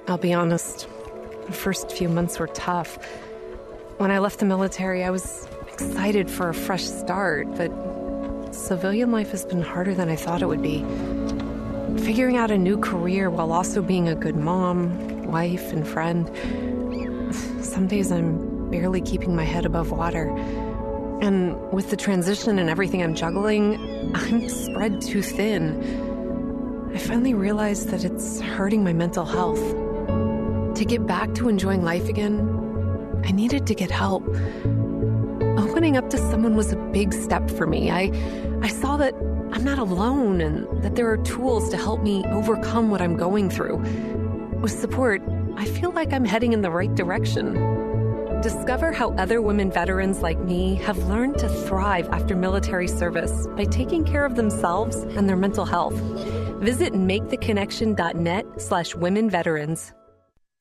[0.06, 0.88] I'll be honest,
[1.46, 2.98] the first few months were tough.
[3.98, 7.72] When I left the military, I was excited for a fresh start, but
[8.54, 10.80] civilian life has been harder than I thought it would be.
[12.04, 16.30] Figuring out a new career while also being a good mom, wife, and friend.
[17.64, 20.28] Some days I'm barely keeping my head above water.
[21.22, 26.92] And with the transition and everything I'm juggling, I'm spread too thin.
[26.94, 29.83] I finally realized that it's hurting my mental health.
[30.84, 32.42] To get back to enjoying life again,
[33.24, 34.28] I needed to get help.
[35.58, 37.90] Opening up to someone was a big step for me.
[37.90, 38.12] I,
[38.62, 39.14] I saw that
[39.54, 43.50] I'm not alone and that there are tools to help me overcome what I'm going
[43.50, 43.78] through.
[44.60, 45.22] With support,
[45.56, 47.54] I feel like I'm heading in the right direction.
[48.42, 53.64] Discover how other women veterans like me have learned to thrive after military service by
[53.64, 55.96] taking care of themselves and their mental health.
[56.60, 59.94] Visit maketheconnection.net slash women veterans.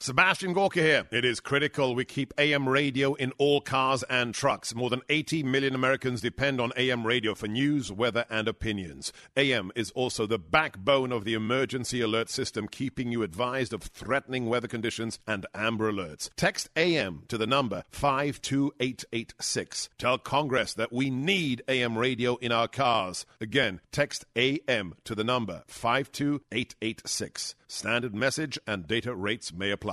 [0.02, 1.06] Sebastian Gorka here.
[1.12, 4.74] It is critical we keep AM radio in all cars and trucks.
[4.74, 9.12] More than 80 million Americans depend on AM radio for news, weather, and opinions.
[9.36, 14.46] AM is also the backbone of the emergency alert system, keeping you advised of threatening
[14.46, 16.30] weather conditions and amber alerts.
[16.34, 19.88] Text AM to the number 52886.
[19.98, 23.24] Tell Congress that we need AM radio in our cars.
[23.40, 27.54] Again, text AM to the number 52886.
[27.68, 29.91] Standard message and data rates may apply.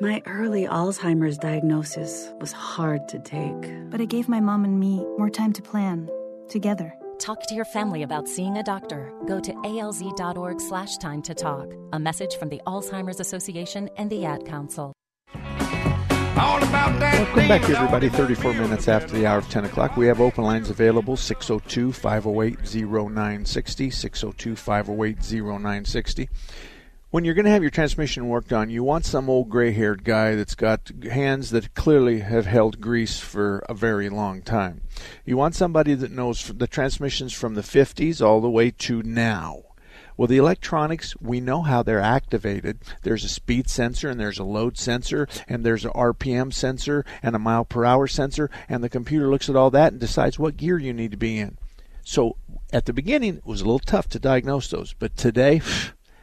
[0.00, 3.90] My early Alzheimer's diagnosis was hard to take.
[3.90, 6.08] But it gave my mom and me more time to plan
[6.48, 6.94] together.
[7.18, 9.12] Talk to your family about seeing a doctor.
[9.26, 11.72] Go to alz.org slash time to talk.
[11.92, 14.92] A message from the Alzheimer's Association and the Ad Council.
[16.36, 18.08] Welcome back, everybody.
[18.08, 19.96] 34 minutes after the hour of 10 o'clock.
[19.96, 23.90] We have open lines available 602 508 0960.
[23.90, 26.28] 602 508 0960
[27.10, 30.04] when you're going to have your transmission worked on, you want some old gray haired
[30.04, 34.82] guy that's got hands that clearly have held grease for a very long time.
[35.24, 39.62] You want somebody that knows the transmissions from the 50s all the way to now.
[40.18, 42.80] Well, the electronics, we know how they're activated.
[43.02, 47.36] There's a speed sensor and there's a load sensor and there's a RPM sensor and
[47.36, 50.56] a mile per hour sensor, and the computer looks at all that and decides what
[50.56, 51.56] gear you need to be in.
[52.02, 52.36] So
[52.72, 55.60] at the beginning, it was a little tough to diagnose those, but today,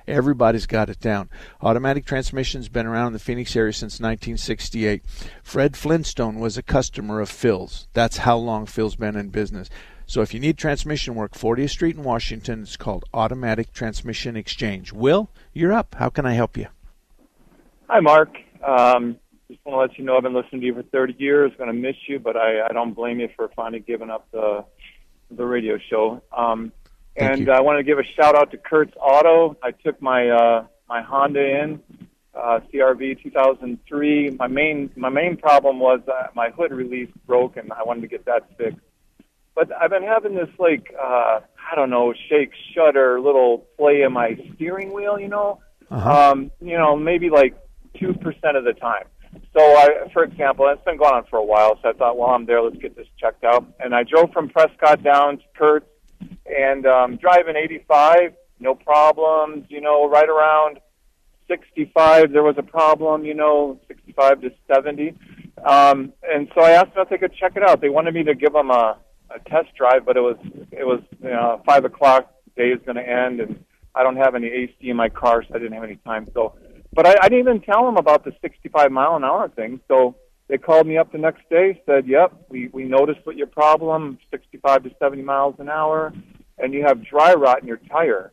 [0.07, 1.29] Everybody's got it down.
[1.61, 5.03] Automatic transmission's been around in the Phoenix area since 1968.
[5.43, 7.87] Fred Flintstone was a customer of Phil's.
[7.93, 9.69] That's how long Phil's been in business.
[10.07, 14.93] So if you need transmission work, 40th Street in Washington, it's called Automatic Transmission Exchange.
[14.93, 15.95] Will, you're up.
[15.97, 16.67] How can I help you?
[17.89, 18.37] Hi, Mark.
[18.63, 19.17] Um,
[19.49, 21.51] just want to let you know I've been listening to you for 30 years.
[21.57, 24.63] Going to miss you, but I, I don't blame you for finally giving up the
[25.31, 26.21] the radio show.
[26.35, 26.71] Um,
[27.15, 29.57] and I want to give a shout out to Kurt's Auto.
[29.63, 31.79] I took my uh, my Honda in
[32.35, 34.31] uh, CRV 2003.
[34.31, 38.07] My main my main problem was uh, my hood release broke, and I wanted to
[38.07, 38.79] get that fixed.
[39.55, 41.39] But I've been having this like uh,
[41.71, 45.19] I don't know shake shutter little play in my steering wheel.
[45.19, 46.31] You know, uh-huh.
[46.31, 47.55] um, you know maybe like
[47.97, 49.05] two percent of the time.
[49.57, 51.79] So I, for example, it's been going on for a while.
[51.81, 52.61] So I thought, well, I'm there.
[52.61, 53.65] Let's get this checked out.
[53.79, 55.87] And I drove from Prescott down to Kurt's
[56.45, 59.65] and um, driving 85, no problems.
[59.69, 60.79] You know, right around
[61.47, 63.25] 65, there was a problem.
[63.25, 65.15] You know, 65 to 70.
[65.65, 67.81] Um, and so I asked them if they could check it out.
[67.81, 68.97] They wanted me to give them a,
[69.31, 70.37] a test drive, but it was
[70.71, 72.31] it was you know, five o'clock.
[72.55, 75.55] Day is going to end, and I don't have any AC in my car, so
[75.55, 76.25] I didn't have any time.
[76.33, 76.53] So,
[76.93, 79.81] but I, I didn't even tell them about the 65 mile an hour thing.
[79.89, 80.15] So
[80.47, 84.19] they called me up the next day, said, "Yep, we we noticed what your problem,
[84.31, 86.13] 65 to 70 miles an hour
[86.57, 88.31] and you have dry rot in your tire.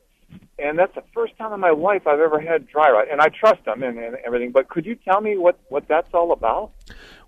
[0.59, 3.29] And that's the first time in my life I've ever had dry rot, and I
[3.29, 4.53] trust them and, and everything.
[4.53, 6.73] But could you tell me what what that's all about?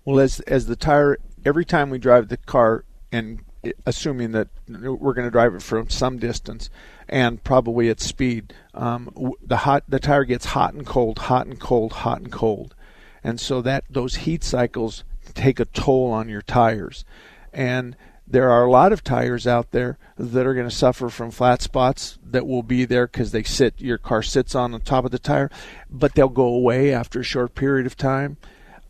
[0.05, 3.43] Well, as as the tire, every time we drive the car, and
[3.85, 6.69] assuming that we're going to drive it from some distance,
[7.09, 11.59] and probably at speed, um, the hot the tire gets hot and cold, hot and
[11.59, 12.75] cold, hot and cold,
[13.23, 15.03] and so that those heat cycles
[15.33, 17.03] take a toll on your tires,
[17.51, 17.95] and
[18.27, 21.61] there are a lot of tires out there that are going to suffer from flat
[21.61, 25.11] spots that will be there because they sit your car sits on the top of
[25.11, 25.49] the tire
[25.89, 28.37] but they'll go away after a short period of time.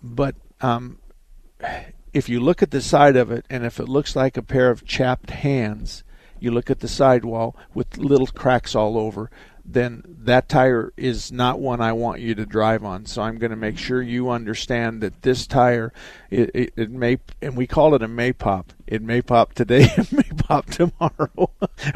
[0.02, 1.00] But um,
[2.14, 4.70] if you look at the side of it and if it looks like a pair
[4.70, 6.04] of chapped hands
[6.40, 9.30] you look at the sidewall with little cracks all over
[9.66, 13.06] then that tire is not one I want you to drive on.
[13.06, 15.92] So I'm going to make sure you understand that this tire,
[16.30, 18.74] it, it, it, may, and we call it a may pop.
[18.86, 21.30] It may pop today, it may pop tomorrow.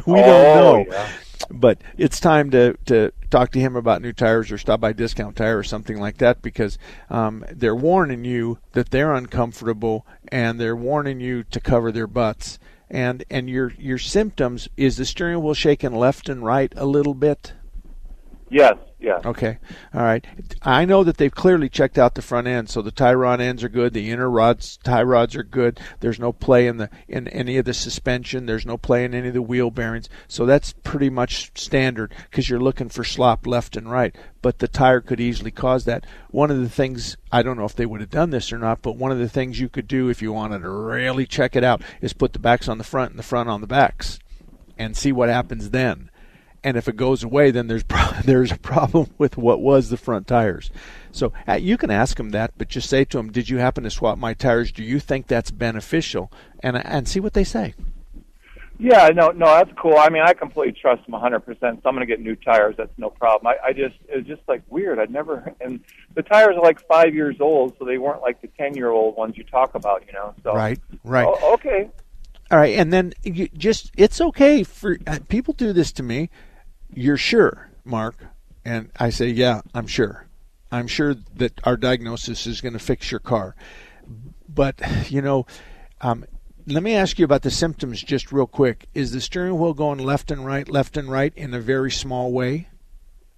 [0.05, 0.85] we oh, don't know.
[0.89, 1.09] Yeah.
[1.51, 5.35] But it's time to, to talk to him about new tires or stop by Discount
[5.35, 6.77] Tire or something like that because
[7.09, 12.59] um, they're warning you that they're uncomfortable and they're warning you to cover their butts.
[12.91, 17.13] And and your your symptoms is the steering wheel shaking left and right a little
[17.13, 17.53] bit.
[18.49, 19.23] Yes, yes.
[19.25, 19.59] Okay,
[19.93, 20.25] all right.
[20.63, 23.63] I know that they've clearly checked out the front end, so the tie rod ends
[23.63, 23.93] are good.
[23.93, 25.79] The inner rods, tie rods are good.
[25.99, 28.47] There's no play in the in any of the suspension.
[28.47, 30.09] There's no play in any of the wheel bearings.
[30.27, 34.15] So that's pretty much standard because you're looking for slop left and right.
[34.41, 36.05] But the tire could easily cause that.
[36.31, 38.81] One of the things I don't know if they would have done this or not,
[38.81, 41.63] but one of the things you could do if you wanted to really check it
[41.63, 44.17] out is put the backs on the front and the front on the backs,
[44.77, 46.08] and see what happens then
[46.63, 49.97] and if it goes away, then there's pro- there's a problem with what was the
[49.97, 50.69] front tires.
[51.11, 53.83] So uh, you can ask them that, but just say to them, "Did you happen
[53.83, 54.71] to swap my tires?
[54.71, 56.31] Do you think that's beneficial?"
[56.61, 57.73] and and see what they say.
[58.81, 59.97] Yeah, no, no, that's cool.
[59.97, 61.59] I mean, I completely trust them 100%.
[61.59, 62.75] So I'm going to get new tires.
[62.77, 63.53] That's no problem.
[63.53, 64.99] I, I just, it was just like weird.
[64.99, 65.81] I'd never, and
[66.15, 69.17] the tires are like five years old, so they weren't like the 10 year old
[69.17, 70.33] ones you talk about, you know.
[70.43, 71.27] So Right, right.
[71.27, 71.89] Oh, okay.
[72.51, 76.31] All right, and then you just it's okay for uh, people do this to me.
[76.93, 78.15] You're sure, Mark?
[78.65, 80.27] And I say, yeah, I'm sure.
[80.71, 83.55] I'm sure that our diagnosis is going to fix your car.
[84.47, 84.79] But
[85.11, 85.45] you know,
[86.01, 86.25] um,
[86.67, 88.87] let me ask you about the symptoms just real quick.
[88.93, 92.31] Is the steering wheel going left and right, left and right in a very small
[92.31, 92.67] way?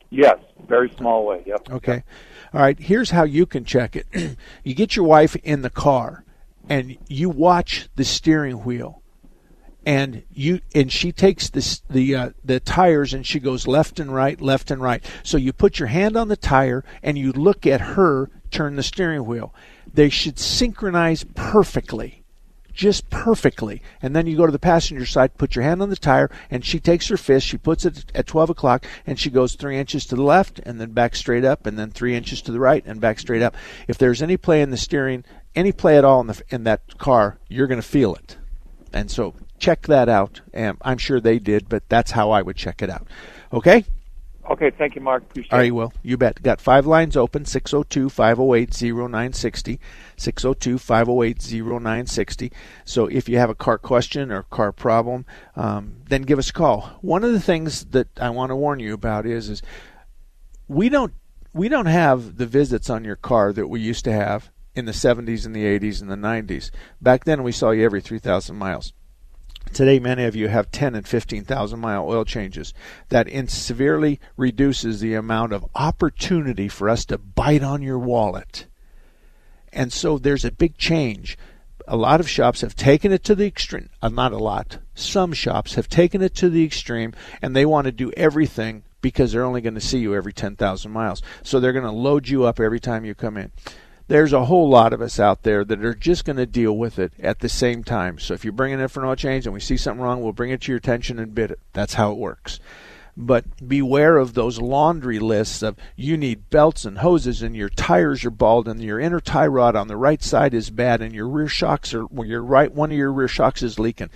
[0.10, 1.42] Yes, very small way.
[1.46, 1.72] Yep.
[1.72, 2.04] Okay.
[2.54, 2.78] All right.
[2.78, 4.08] Here's how you can check it.
[4.64, 6.26] you get your wife in the car,
[6.68, 9.01] and you watch the steering wheel,
[9.86, 14.14] and you and she takes this the uh, the tires and she goes left and
[14.14, 15.04] right, left and right.
[15.24, 18.84] So you put your hand on the tire and you look at her turn the
[18.84, 19.54] steering wheel.
[19.92, 22.22] They should synchronize perfectly
[22.74, 23.82] just perfectly.
[24.02, 26.66] And then you go to the passenger side, put your hand on the tire, and
[26.66, 30.06] she takes her fist, she puts it at 12 o'clock, and she goes three inches
[30.06, 32.84] to the left, and then back straight up, and then three inches to the right,
[32.86, 33.56] and back straight up.
[33.88, 35.26] If there's any play in the steering,
[35.56, 38.38] any play at all in, the, in that car, you're going to feel it.
[38.94, 40.42] And so check that out.
[40.54, 43.08] And I'm sure they did, but that's how I would check it out.
[43.54, 43.86] Okay?
[44.50, 45.24] Okay, thank you, Mark.
[45.24, 45.72] Appreciate All right, it.
[45.72, 45.94] Will.
[46.04, 46.42] You bet.
[46.42, 49.80] Got five lines open 602 508 0960.
[50.18, 52.52] 602 508 0960.
[52.84, 56.54] So if you have a car question or car problem, um, then give us a
[56.54, 56.98] call.
[57.02, 59.62] One of the things that I want to warn you about is, is
[60.68, 61.14] we don't
[61.54, 64.94] we don't have the visits on your car that we used to have in the
[64.94, 66.72] 70s and the 80s and the 90s.
[67.02, 68.94] Back then, we saw you every 3,000 miles.
[69.74, 72.74] Today, many of you have 10 and 15,000 mile oil changes.
[73.08, 78.66] That severely reduces the amount of opportunity for us to bite on your wallet.
[79.72, 81.38] And so there's a big change.
[81.88, 83.90] A lot of shops have taken it to the extreme.
[84.02, 84.80] Uh, not a lot.
[84.94, 89.32] Some shops have taken it to the extreme and they want to do everything because
[89.32, 91.22] they're only going to see you every 10,000 miles.
[91.44, 93.52] So they're going to load you up every time you come in
[94.12, 97.00] there's a whole lot of us out there that are just going to deal with
[97.00, 98.20] it at the same time.
[98.20, 100.22] So if you bring it in for an oil change and we see something wrong,
[100.22, 101.60] we'll bring it to your attention and bid it.
[101.72, 102.60] That's how it works.
[103.16, 108.26] But beware of those laundry lists of you need belts and hoses and your tires
[108.26, 111.30] are bald and your inner tie rod on the right side is bad and your
[111.30, 114.10] rear shocks are well, your right one of your rear shocks is leaking.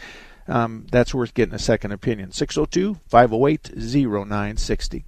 [0.46, 2.34] Um, that's worth getting a second opinion.
[2.34, 5.06] 602 508 0960.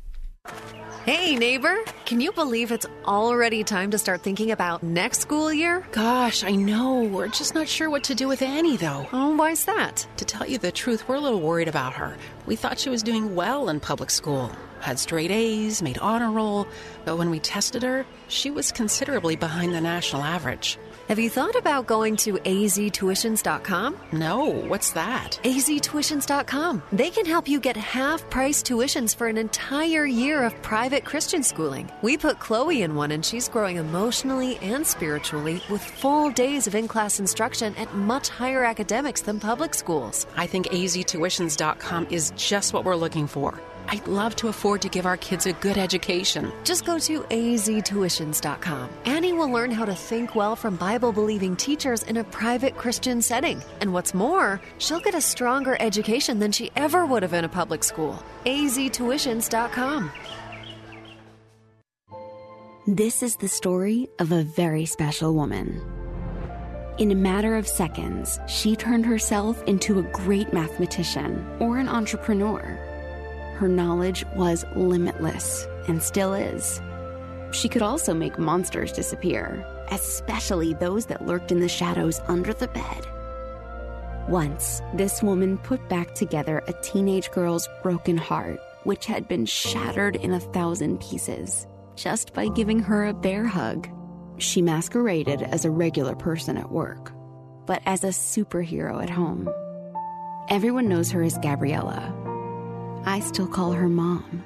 [1.07, 5.87] Hey, neighbor, can you believe it's already time to start thinking about next school year?
[5.93, 7.03] Gosh, I know.
[7.03, 9.07] We're just not sure what to do with Annie, though.
[9.13, 10.05] Oh, why's that?
[10.17, 12.17] To tell you the truth, we're a little worried about her.
[12.45, 14.51] We thought she was doing well in public school,
[14.81, 16.67] had straight A's, made honor roll,
[17.05, 20.77] but when we tested her, she was considerably behind the national average.
[21.07, 23.95] Have you thought about going to aztuitions.com?
[24.11, 25.39] No, what's that?
[25.45, 26.83] aztuitions.com.
[26.91, 31.43] They can help you get half price tuitions for an entire year of private Christian
[31.43, 31.89] schooling.
[32.01, 36.75] We put Chloe in one and she's growing emotionally and spiritually with full days of
[36.75, 40.25] in class instruction at much higher academics than public schools.
[40.35, 43.61] I think aztuitions.com is just what we're looking for.
[43.89, 46.51] I'd love to afford to give our kids a good education.
[46.63, 48.89] Just go to aztuitions.com.
[49.05, 53.21] Annie will learn how to think well from Bible believing teachers in a private Christian
[53.21, 53.61] setting.
[53.81, 57.49] And what's more, she'll get a stronger education than she ever would have in a
[57.49, 58.23] public school.
[58.45, 60.11] aztuitions.com.
[62.87, 65.81] This is the story of a very special woman.
[66.99, 72.79] In a matter of seconds, she turned herself into a great mathematician or an entrepreneur.
[73.57, 76.79] Her knowledge was limitless and still is.
[77.51, 82.67] She could also make monsters disappear, especially those that lurked in the shadows under the
[82.67, 83.07] bed.
[84.29, 90.17] Once, this woman put back together a teenage girl's broken heart, which had been shattered
[90.17, 93.89] in a thousand pieces, just by giving her a bear hug.
[94.37, 97.11] She masqueraded as a regular person at work,
[97.65, 99.49] but as a superhero at home.
[100.47, 102.26] Everyone knows her as Gabriella.
[103.05, 104.43] I still call her mom.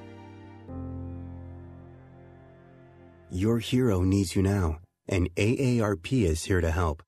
[3.30, 7.04] Your hero needs you now, and AARP is here to help.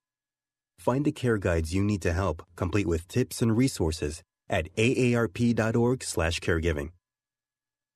[0.79, 6.89] Find the care guides you need to help, complete with tips and resources at aarp.org/caregiving.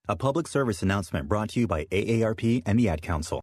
[0.09, 3.41] A public service announcement brought to you by AARP and the Ad Council.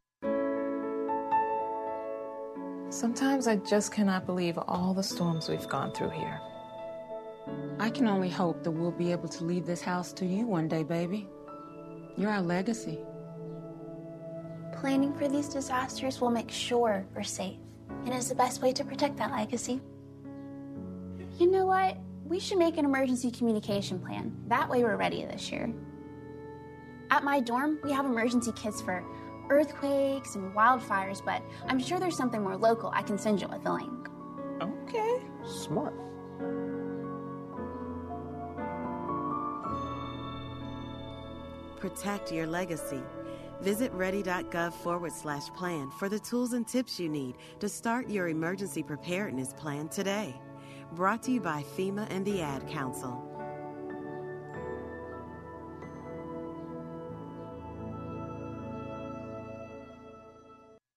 [2.91, 6.41] Sometimes I just cannot believe all the storms we've gone through here.
[7.79, 10.69] I can only hope that we'll be able to leave this house to you one
[10.69, 11.29] day, baby.
[12.17, 12.99] You're our legacy.
[14.73, 17.59] Planning for these disasters will make sure we're safe
[18.05, 19.81] and is the best way to protect that legacy.
[21.39, 21.97] You know what?
[22.25, 24.35] We should make an emergency communication plan.
[24.47, 25.73] That way we're ready this year.
[27.11, 29.05] At my dorm, we have emergency kits for
[29.51, 33.67] earthquakes and wildfires, but I'm sure there's something more local I can send you with
[33.67, 34.09] a link.
[34.63, 35.19] Okay.
[35.45, 35.95] Smart.
[41.85, 43.03] Protect your legacy.
[43.61, 48.29] Visit ready.gov forward slash plan for the tools and tips you need to start your
[48.29, 50.35] emergency preparedness plan today.
[50.93, 53.23] Brought to you by FEMA and the Ad Council.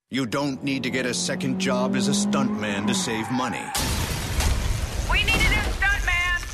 [0.10, 3.66] You don't need to get a second job as a stuntman to save money.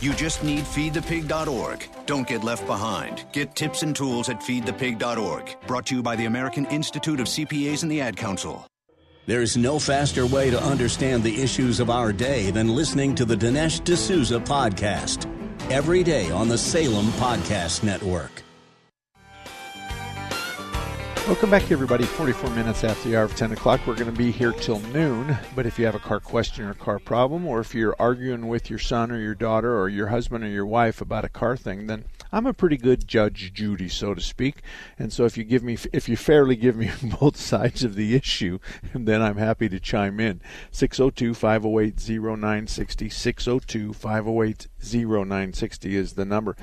[0.04, 1.88] You just need feedthepig.org.
[2.06, 3.24] Don't get left behind.
[3.32, 5.56] Get tips and tools at feedthepig.org.
[5.66, 8.68] Brought to you by the American Institute of CPAs and the Ad Council.
[9.28, 13.38] There's no faster way to understand the issues of our day than listening to the
[13.38, 15.26] Dinesh D'Souza podcast.
[15.72, 18.44] Every day on the Salem Podcast Network.
[21.26, 22.04] Welcome back, everybody.
[22.04, 23.80] 44 minutes after the hour of 10 o'clock.
[23.88, 25.38] We're going to be here till noon.
[25.56, 28.50] But if you have a car question or a car problem, or if you're arguing
[28.50, 31.56] with your son or your daughter or your husband or your wife about a car
[31.56, 32.04] thing, then
[32.34, 34.64] I'm a pretty good Judge Judy, so to speak.
[35.00, 38.16] And so if you give me, if you fairly give me both sides of the
[38.16, 38.60] issue,
[38.94, 40.42] then I'm happy to chime in.
[40.72, 43.08] 602 508 0960.
[43.08, 46.58] 602 508 0960 is the number.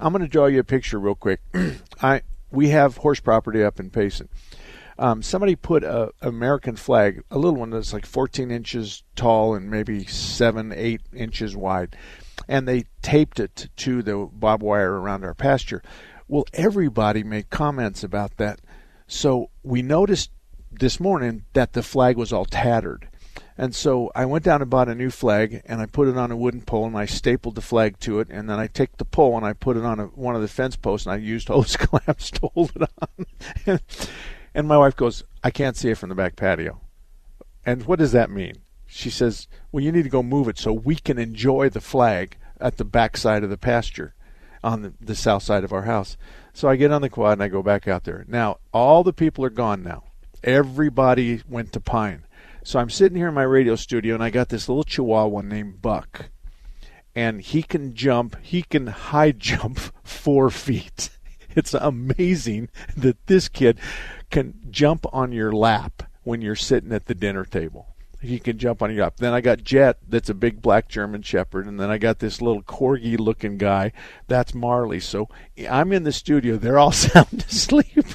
[0.00, 1.40] I'm going to draw you a picture real quick.
[2.02, 4.28] I we have horse property up in Payson.
[4.98, 9.70] Um, somebody put a American flag, a little one that's like 14 inches tall and
[9.70, 11.96] maybe seven, eight inches wide,
[12.48, 15.82] and they taped it to the barbed wire around our pasture.
[16.26, 18.60] Well, everybody made comments about that,
[19.06, 20.30] so we noticed
[20.70, 23.08] this morning that the flag was all tattered.
[23.60, 26.30] And so I went down and bought a new flag, and I put it on
[26.30, 29.04] a wooden pole, and I stapled the flag to it, and then I take the
[29.04, 31.48] pole and I put it on a, one of the fence posts, and I used
[31.48, 32.88] hose clamps to hold it
[33.66, 33.80] on.
[34.54, 36.80] and my wife goes, "I can't see it from the back patio."
[37.66, 38.58] And what does that mean?
[38.86, 42.36] She says, "Well, you need to go move it so we can enjoy the flag
[42.60, 44.14] at the back side of the pasture,
[44.62, 46.16] on the, the south side of our house."
[46.52, 48.24] So I get on the quad and I go back out there.
[48.28, 50.04] Now all the people are gone now.
[50.44, 52.24] Everybody went to Pine.
[52.62, 55.80] So I'm sitting here in my radio studio, and I got this little Chihuahua named
[55.80, 56.30] Buck,
[57.14, 58.36] and he can jump.
[58.42, 61.10] He can high jump four feet.
[61.50, 63.80] It's amazing that this kid
[64.30, 67.96] can jump on your lap when you're sitting at the dinner table.
[68.20, 69.16] He can jump on your lap.
[69.16, 72.42] Then I got Jet, that's a big black German Shepherd, and then I got this
[72.42, 73.92] little corgi-looking guy,
[74.26, 75.00] that's Marley.
[75.00, 75.28] So
[75.70, 76.56] I'm in the studio.
[76.56, 78.06] They're all sound asleep.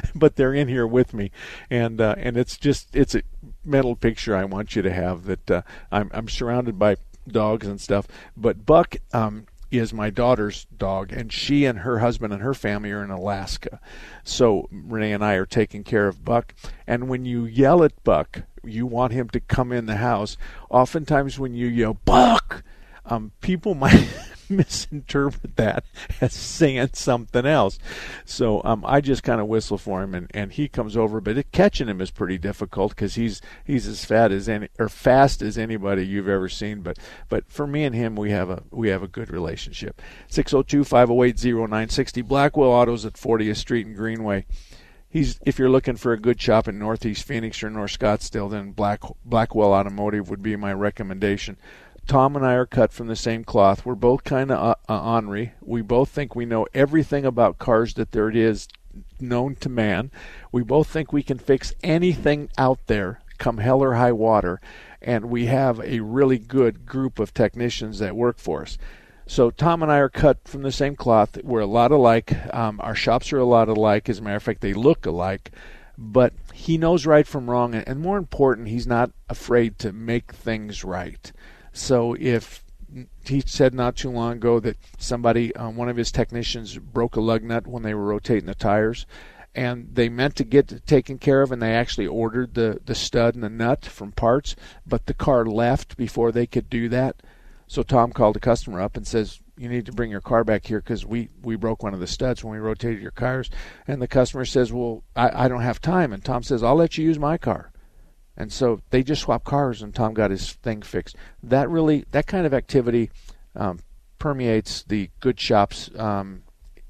[0.14, 1.30] but they're in here with me,
[1.70, 3.22] and uh, and it's just it's a
[3.64, 6.96] mental picture I want you to have that uh, I'm I'm surrounded by
[7.28, 12.32] dogs and stuff, but Buck um, is my daughter's dog, and she and her husband
[12.32, 13.80] and her family are in Alaska.
[14.22, 16.54] So Renee and I are taking care of Buck,
[16.86, 20.36] and when you yell at Buck, you want him to come in the house.
[20.68, 22.62] Oftentimes, when you yell Buck,
[23.06, 24.08] um, people might
[24.48, 25.84] misinterpret that
[26.20, 27.78] as saying something else.
[28.24, 31.20] So um, I just kind of whistle for him, and, and he comes over.
[31.20, 34.88] But it, catching him is pretty difficult because he's he's as fat as any or
[34.88, 36.82] fast as anybody you've ever seen.
[36.82, 40.00] But but for me and him, we have a we have a good relationship.
[40.30, 44.46] 602-508-0960 Blackwell Autos at 40th Street and Greenway.
[45.08, 48.72] He's if you're looking for a good shop in Northeast Phoenix or North Scottsdale, then
[48.72, 51.58] Black Blackwell Automotive would be my recommendation.
[52.06, 53.86] Tom and I are cut from the same cloth.
[53.86, 55.52] We're both kind of uh, uh, ornery.
[55.60, 58.68] We both think we know everything about cars that there is
[59.20, 60.10] known to man.
[60.50, 64.60] We both think we can fix anything out there, come hell or high water,
[65.00, 68.78] and we have a really good group of technicians that work for us.
[69.26, 71.38] So Tom and I are cut from the same cloth.
[71.42, 72.34] We're a lot alike.
[72.54, 74.08] Um, our shops are a lot alike.
[74.08, 75.52] As a matter of fact, they look alike.
[75.96, 80.84] But he knows right from wrong, and more important, he's not afraid to make things
[80.84, 81.32] right.
[81.72, 82.62] So if
[83.24, 87.20] he said not too long ago that somebody, um, one of his technicians, broke a
[87.20, 89.06] lug nut when they were rotating the tires,
[89.54, 93.34] and they meant to get taken care of, and they actually ordered the the stud
[93.34, 94.56] and the nut from parts,
[94.86, 97.16] but the car left before they could do that.
[97.66, 100.66] So Tom called the customer up and says, "You need to bring your car back
[100.66, 103.50] here because we we broke one of the studs when we rotated your cars."
[103.86, 106.98] And the customer says, "Well, I, I don't have time." And Tom says, "I'll let
[106.98, 107.71] you use my car."
[108.36, 111.16] And so they just swapped cars, and Tom got his thing fixed.
[111.42, 113.10] That really, that kind of activity
[113.54, 113.80] um,
[114.18, 116.42] permeates the good shops um,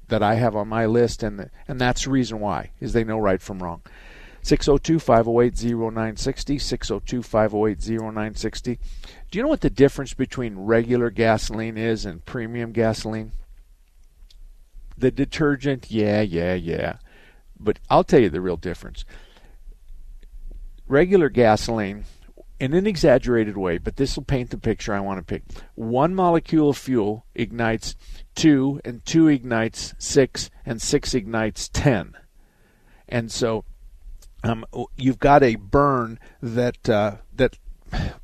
[0.07, 3.03] that I have on my list, and the, and that's the reason why is they
[3.03, 3.81] know right from wrong.
[4.43, 6.59] 602 508 0960.
[6.59, 8.79] 602 508 0960.
[9.31, 13.31] Do you know what the difference between regular gasoline is and premium gasoline?
[14.97, 16.97] The detergent, yeah, yeah, yeah.
[17.57, 19.05] But I'll tell you the real difference.
[20.93, 22.05] Regular gasoline,
[22.59, 25.41] in an exaggerated way, but this will paint the picture I want to pick.
[25.73, 27.95] One molecule of fuel ignites
[28.35, 32.13] two, and two ignites six, and six ignites ten.
[33.09, 33.65] And so
[34.43, 34.65] um,
[34.95, 37.57] you've got a burn that uh, that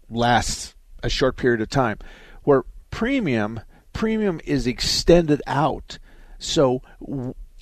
[0.08, 1.98] lasts a short period of time.
[2.44, 3.62] Where premium
[3.94, 5.98] premium is extended out,
[6.38, 6.84] so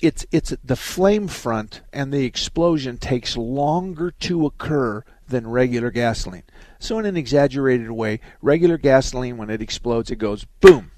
[0.00, 6.44] it's it's the flame front and the explosion takes longer to occur than regular gasoline.
[6.78, 10.90] So in an exaggerated way, regular gasoline when it explodes it goes boom.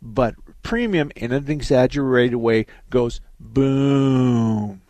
[0.00, 4.82] But premium in an exaggerated way goes boom.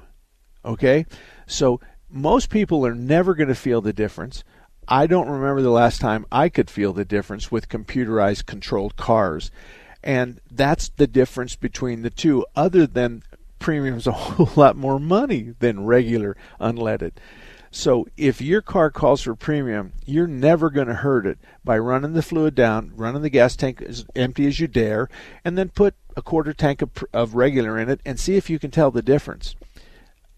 [0.64, 1.06] Okay?
[1.46, 4.44] So most people are never going to feel the difference.
[4.86, 9.50] I don't remember the last time I could feel the difference with computerized controlled cars.
[10.04, 13.22] And that's the difference between the two, other than
[13.58, 17.12] premium's a whole lot more money than regular unleaded.
[17.70, 22.12] So if your car calls for premium, you're never going to hurt it by running
[22.12, 25.08] the fluid down, running the gas tank as empty as you dare,
[25.44, 28.58] and then put a quarter tank of, of regular in it and see if you
[28.58, 29.56] can tell the difference.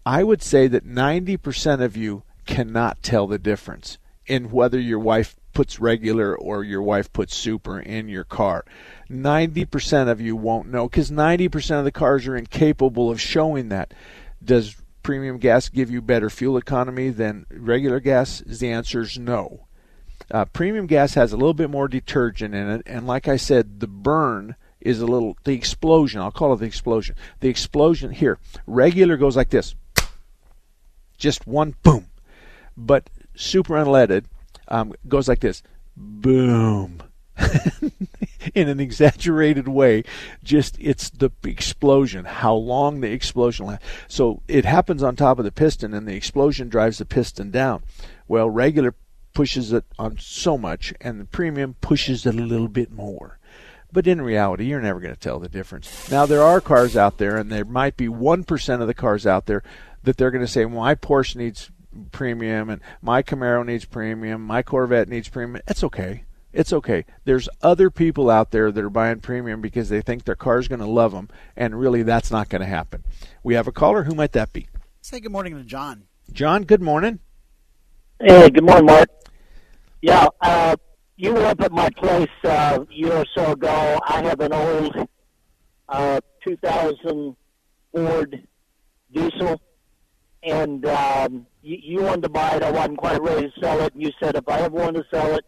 [0.05, 5.35] I would say that 90% of you cannot tell the difference in whether your wife
[5.57, 8.63] puts regular or your wife puts super in your car.
[9.09, 13.91] 90% of you won't know because 90% of the cars are incapable of showing that.
[14.43, 18.43] Does premium gas give you better fuel economy than regular gas?
[18.45, 19.65] The answer is no.
[20.29, 23.79] Uh, premium gas has a little bit more detergent in it, and like I said,
[23.79, 27.15] the burn is a little, the explosion, I'll call it the explosion.
[27.39, 28.37] The explosion here,
[28.67, 29.73] regular goes like this
[31.17, 32.11] just one boom.
[32.77, 34.25] But super unleaded
[34.67, 35.63] um, goes like this
[35.95, 37.01] boom.
[38.55, 40.03] in an exaggerated way.
[40.43, 43.85] Just it's the explosion, how long the explosion lasts.
[44.07, 47.83] So it happens on top of the piston, and the explosion drives the piston down.
[48.27, 48.95] Well, regular
[49.33, 53.37] pushes it on so much, and the premium pushes it a little bit more.
[53.91, 56.11] But in reality, you're never going to tell the difference.
[56.11, 59.45] Now, there are cars out there, and there might be 1% of the cars out
[59.45, 59.63] there
[60.03, 61.71] that they're going to say, well, my Porsche needs
[62.11, 65.61] premium, and my Camaro needs premium, my Corvette needs premium.
[65.67, 66.23] It's okay.
[66.53, 67.05] It's okay.
[67.25, 70.67] There's other people out there that are buying premium because they think their car is
[70.67, 73.03] going to love them, and really that's not going to happen.
[73.43, 74.03] We have a caller.
[74.03, 74.67] Who might that be?
[75.01, 76.03] Say good morning to John.
[76.31, 77.19] John, good morning.
[78.19, 79.09] Hey, good morning, Mark.
[80.01, 80.75] Yeah, uh,
[81.15, 83.99] you were up at my place uh, a year or so ago.
[84.07, 85.07] I have an old
[85.89, 87.35] uh, 2000
[87.91, 88.47] Ford
[89.11, 89.61] diesel,
[90.43, 92.63] and um, you, you wanted to buy it.
[92.63, 93.93] I wasn't quite ready to sell it.
[93.93, 95.45] And you said if I ever wanted to sell it,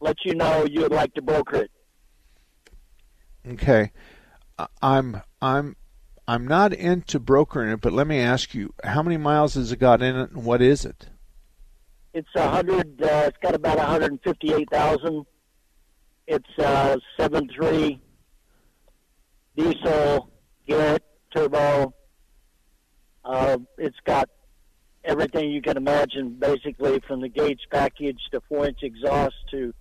[0.00, 1.70] let you know you would like to broker it.
[3.46, 3.92] Okay,
[4.80, 5.76] I'm I'm
[6.26, 9.78] I'm not into brokering it, but let me ask you, how many miles has it
[9.78, 11.08] got in it, and what is it?
[12.14, 13.00] It's a hundred.
[13.02, 15.24] Uh, it's got about one hundred fifty-eight thousand.
[16.26, 18.00] It's uh, seven three
[19.56, 20.30] diesel
[20.66, 21.04] Garrett
[21.34, 21.94] turbo.
[23.24, 24.28] Uh, it's got
[25.04, 29.74] everything you can imagine, basically from the gauge package to four-inch exhaust to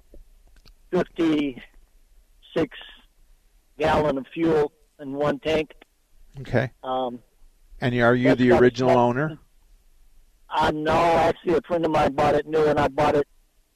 [0.92, 2.78] 56
[3.80, 5.72] gallon of fuel in one tank.
[6.42, 6.72] Okay.
[6.84, 7.20] Um,
[7.80, 9.38] and are you the original owner?
[10.50, 13.28] Uh, no, actually, a friend of mine bought it new, and I bought it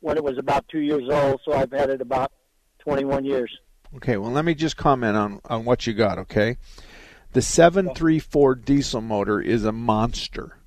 [0.02, 2.32] when it was about two years old, so I've had it about
[2.80, 3.52] 21 years.
[3.96, 6.58] Okay, well, let me just comment on, on what you got, okay?
[7.32, 10.58] The 734 diesel motor is a monster.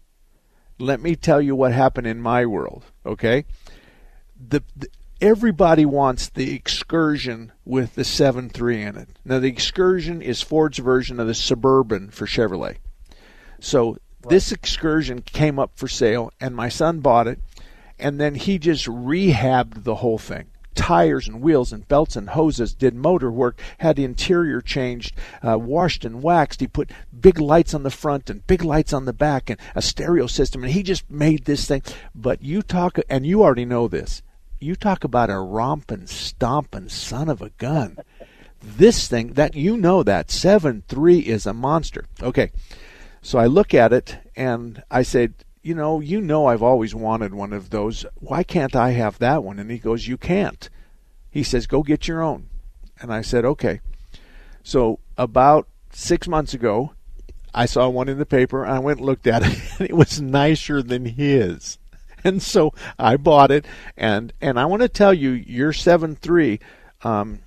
[0.78, 3.44] Let me tell you what happened in my world, okay?
[4.38, 4.88] The, the
[5.20, 9.08] everybody wants the excursion with the 7.3 in it.
[9.24, 12.76] Now, the excursion is Ford's version of the Suburban for Chevrolet.
[13.60, 13.98] So, right.
[14.28, 17.40] this excursion came up for sale, and my son bought it,
[17.98, 20.46] and then he just rehabbed the whole thing.
[20.74, 25.58] Tires and wheels and belts and hoses, did motor work, had the interior changed, uh,
[25.58, 26.60] washed and waxed.
[26.60, 26.90] He put
[27.20, 30.62] big lights on the front and big lights on the back and a stereo system,
[30.62, 31.82] and he just made this thing.
[32.14, 34.22] But you talk, and you already know this
[34.60, 37.98] you talk about a romping, stomping son of a gun.
[38.60, 42.06] This thing that you know that seven three is a monster.
[42.22, 42.50] Okay,
[43.22, 47.34] so I look at it and I said, you know, you know, I've always wanted
[47.34, 48.06] one of those.
[48.16, 49.58] Why can't I have that one?
[49.58, 50.68] And he goes, you can't.
[51.30, 52.48] He says, go get your own.
[53.00, 53.80] And I said, okay.
[54.62, 56.92] So about six months ago,
[57.54, 58.66] I saw one in the paper.
[58.66, 61.78] I went and looked at it, and it was nicer than his.
[62.24, 63.64] And so I bought it,
[63.96, 66.58] and and I want to tell you, your seven three,
[67.02, 67.40] um,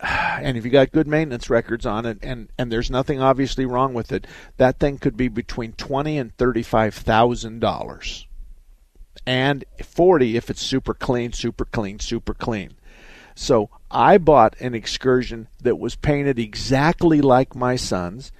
[0.02, 3.92] and if you got good maintenance records on it, and and there's nothing obviously wrong
[3.92, 4.26] with it,
[4.56, 8.26] that thing could be between twenty and thirty five thousand dollars,
[9.26, 12.74] and forty if it's super clean, super clean, super clean.
[13.34, 18.32] So I bought an excursion that was painted exactly like my son's.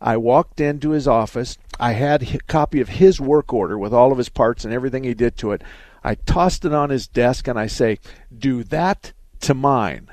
[0.00, 1.56] I walked into his office.
[1.80, 5.04] I had a copy of his work order with all of his parts and everything
[5.04, 5.62] he did to it.
[6.02, 8.00] I tossed it on his desk and I say,
[8.36, 10.10] "Do that to mine."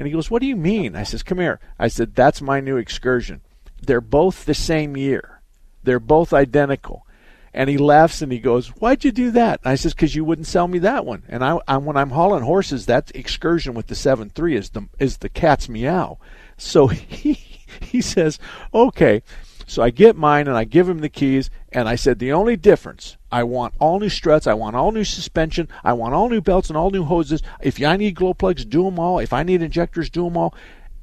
[0.00, 2.58] And he goes, "What do you mean?" I says, "Come here." I said, "That's my
[2.58, 3.42] new excursion.
[3.82, 5.42] They're both the same year.
[5.84, 7.06] They're both identical."
[7.52, 10.24] And he laughs and he goes, "Why'd you do that?" And I says, "Because you
[10.24, 13.88] wouldn't sell me that one." And I, I, when I'm hauling horses, that excursion with
[13.88, 16.16] the seven three is the is the cat's meow.
[16.56, 17.34] So he
[17.82, 18.38] he says,
[18.72, 19.22] "Okay."
[19.70, 22.56] So I get mine and I give him the keys and I said, "The only
[22.56, 26.40] difference, I want all new struts, I want all new suspension, I want all new
[26.40, 27.40] belts and all new hoses.
[27.62, 29.20] If I need glow plugs, do them all.
[29.20, 30.56] If I need injectors, do them all.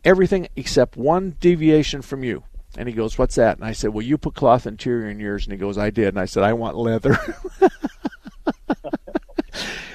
[0.04, 2.44] Everything except one deviation from you."
[2.78, 3.56] And he goes, What's that?
[3.56, 5.46] And I said, Well, you put cloth interior in yours.
[5.46, 6.10] And he goes, I did.
[6.10, 7.18] And I said, I want leather.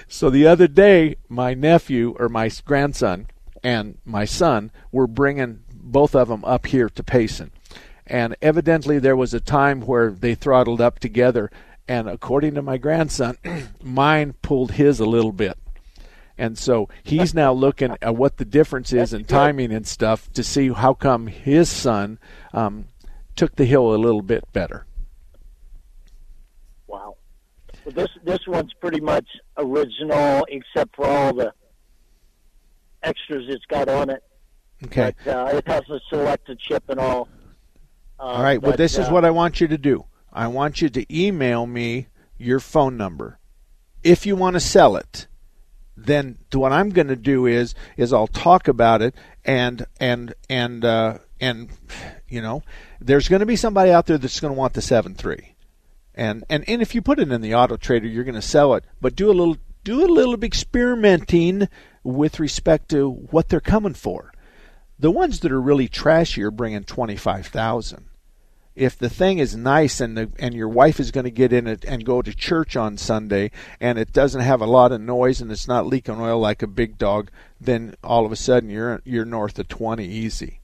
[0.08, 3.26] so the other day, my nephew or my grandson
[3.62, 7.52] and my son were bringing both of them up here to Payson.
[8.12, 11.50] And evidently, there was a time where they throttled up together.
[11.88, 13.38] And according to my grandson,
[13.82, 15.56] mine pulled his a little bit.
[16.36, 20.44] And so he's now looking at what the difference is in timing and stuff to
[20.44, 22.18] see how come his son
[22.52, 22.84] um,
[23.34, 24.84] took the hill a little bit better.
[26.86, 27.16] Wow.
[27.86, 31.54] Well, this this one's pretty much original, except for all the
[33.02, 34.22] extras it's got on it.
[34.84, 35.14] Okay.
[35.24, 37.26] But, uh, it has a selected chip and all.
[38.22, 38.62] Uh, all right.
[38.62, 40.04] Well, but, this is uh, what I want you to do.
[40.32, 42.06] I want you to email me
[42.38, 43.40] your phone number.
[44.04, 45.26] If you want to sell it,
[45.96, 50.84] then what I'm going to do is is I'll talk about it and and and
[50.84, 51.70] uh, and
[52.28, 52.62] you know
[53.00, 55.54] there's going to be somebody out there that's going to want the seven three,
[56.14, 58.74] and and and if you put it in the auto trader, you're going to sell
[58.74, 61.68] it, but do a little do a little experimenting
[62.04, 64.32] with respect to what they're coming for.
[64.98, 68.06] The ones that are really trashy are bringing twenty five thousand
[68.74, 71.66] if the thing is nice and the, and your wife is going to get in
[71.66, 73.50] it and go to church on Sunday
[73.80, 76.66] and it doesn't have a lot of noise and it's not leaking oil like a
[76.66, 80.60] big dog, then all of a sudden you're you're north of 20 easy.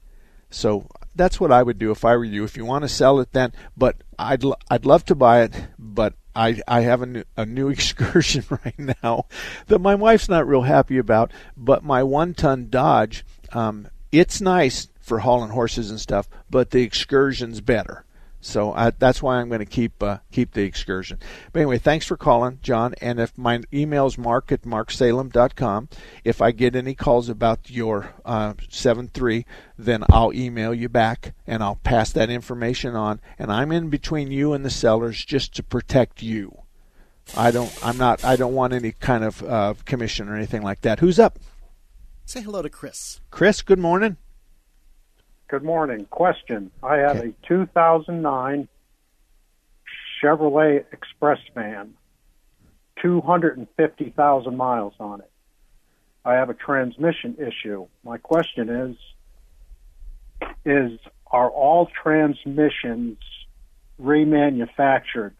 [0.49, 2.43] So that's what I would do if I were you.
[2.43, 6.15] If you want to sell it, then but I'd I'd love to buy it, but
[6.35, 9.25] I I have a new, a new excursion right now
[9.67, 11.31] that my wife's not real happy about.
[11.55, 16.83] But my one ton Dodge, um, it's nice for hauling horses and stuff, but the
[16.83, 18.05] excursion's better.
[18.41, 21.19] So I, that's why I'm going to keep uh, keep the excursion.
[21.51, 22.95] But anyway, thanks for calling, John.
[23.01, 25.89] And if my email is mark at marksalem.com,
[26.23, 29.45] if I get any calls about your uh, seven three,
[29.77, 33.19] then I'll email you back and I'll pass that information on.
[33.37, 36.61] And I'm in between you and the sellers just to protect you.
[37.35, 37.77] I don't.
[37.85, 38.23] I'm not.
[38.23, 40.99] I don't want any kind of uh, commission or anything like that.
[40.99, 41.39] Who's up?
[42.25, 43.19] Say hello to Chris.
[43.31, 43.61] Chris.
[43.61, 44.15] Good morning.
[45.49, 46.05] Good morning.
[46.11, 46.69] Question.
[46.83, 48.67] I have a 2009
[50.21, 51.95] Chevrolet Express van,
[53.01, 55.31] 250,000 miles on it.
[56.23, 57.87] I have a transmission issue.
[58.03, 58.95] My question is
[60.65, 60.99] is
[61.31, 63.17] are all transmissions
[63.99, 65.31] remanufactured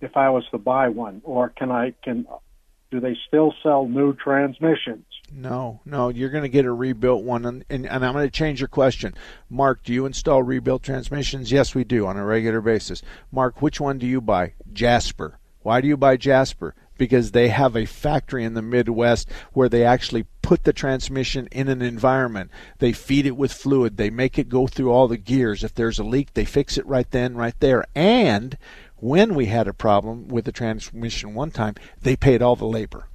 [0.00, 2.26] if I was to buy one or can I can
[2.92, 5.06] do they still sell new transmissions?
[5.32, 7.44] No, no, you're going to get a rebuilt one.
[7.44, 9.14] And, and, and, I'm going to change your question.
[9.48, 11.52] Mark, do you install rebuilt transmissions?
[11.52, 13.02] Yes, we do on a regular basis.
[13.30, 14.54] Mark, which one do you buy?
[14.72, 15.38] Jasper.
[15.62, 16.74] Why do you buy Jasper?
[16.98, 21.68] Because they have a factory in the Midwest where they actually put the transmission in
[21.68, 22.50] an environment.
[22.78, 23.96] They feed it with fluid.
[23.96, 25.62] They make it go through all the gears.
[25.62, 27.84] If there's a leak, they fix it right then, right there.
[27.94, 28.58] And
[28.96, 33.06] when we had a problem with the transmission one time, they paid all the labor.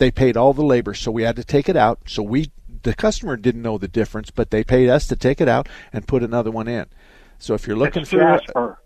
[0.00, 2.00] They paid all the labor, so we had to take it out.
[2.06, 2.50] So we,
[2.84, 6.08] the customer didn't know the difference, but they paid us to take it out and
[6.08, 6.86] put another one in.
[7.38, 8.78] So if you're looking it's for Jasper.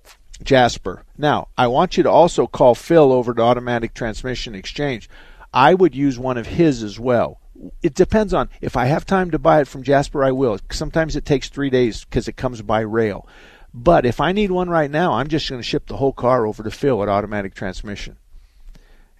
[0.42, 1.04] Jasper.
[1.16, 5.08] Now, I want you to also call Phil over to Automatic Transmission Exchange.
[5.52, 7.38] I would use one of his as well.
[7.80, 10.58] It depends on if I have time to buy it from Jasper, I will.
[10.72, 13.28] Sometimes it takes three days because it comes by rail.
[13.72, 16.44] But if I need one right now, I'm just going to ship the whole car
[16.44, 18.16] over to Phil at Automatic Transmission.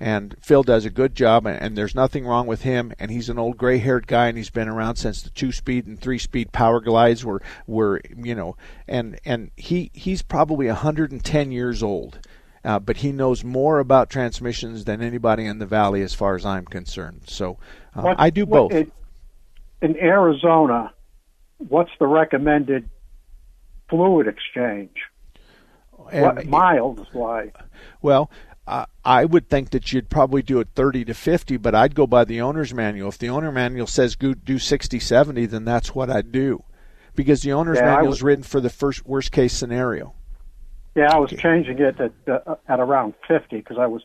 [0.05, 2.93] And Phil does a good job, and, and there's nothing wrong with him.
[2.99, 6.53] And he's an old gray-haired guy, and he's been around since the two-speed and three-speed
[6.53, 8.55] power glides were were you know,
[8.87, 12.19] and and he he's probably 110 years old.
[12.67, 16.45] Uh, but he knows more about transmissions than anybody in the valley, as far as
[16.45, 17.23] I'm concerned.
[17.27, 17.57] So
[17.97, 18.73] uh, What- I do both.
[18.73, 18.93] it-
[19.81, 20.93] in Arizona,
[21.57, 22.91] what's the recommended
[23.89, 24.97] fluid exchange?
[25.97, 27.57] what miles like?
[28.03, 28.31] Well,
[28.67, 32.07] uh, I would think that you'd probably do it 30 to 50, but I'd go
[32.07, 33.11] by the owner's manual.
[33.11, 36.65] If the owner manual says go do 60, 70, then that's what I'd do.
[37.15, 40.15] Because the owner's Yeah, manual was, is written for the first worst case scenario.
[40.95, 44.03] Yeah, I was changing it at uh, at around fifty because I was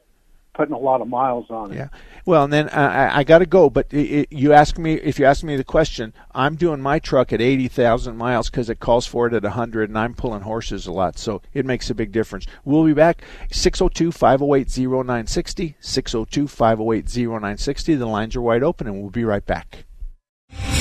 [0.60, 1.78] putting a lot of miles on it.
[1.78, 1.88] Yeah.
[2.26, 3.70] Well, and then I, I got to go.
[3.70, 7.00] But i i you ask me if you ask me the question, I'm doing my
[7.00, 10.86] truck at 80,000 miles because it calls for it at 100, and I'm pulling horses
[10.86, 12.46] a lot, so it makes a big difference.
[12.66, 17.98] We'll be back 602-508-0960, 602-508-0960.
[17.98, 19.86] The lines are wide open, and we'll be right back.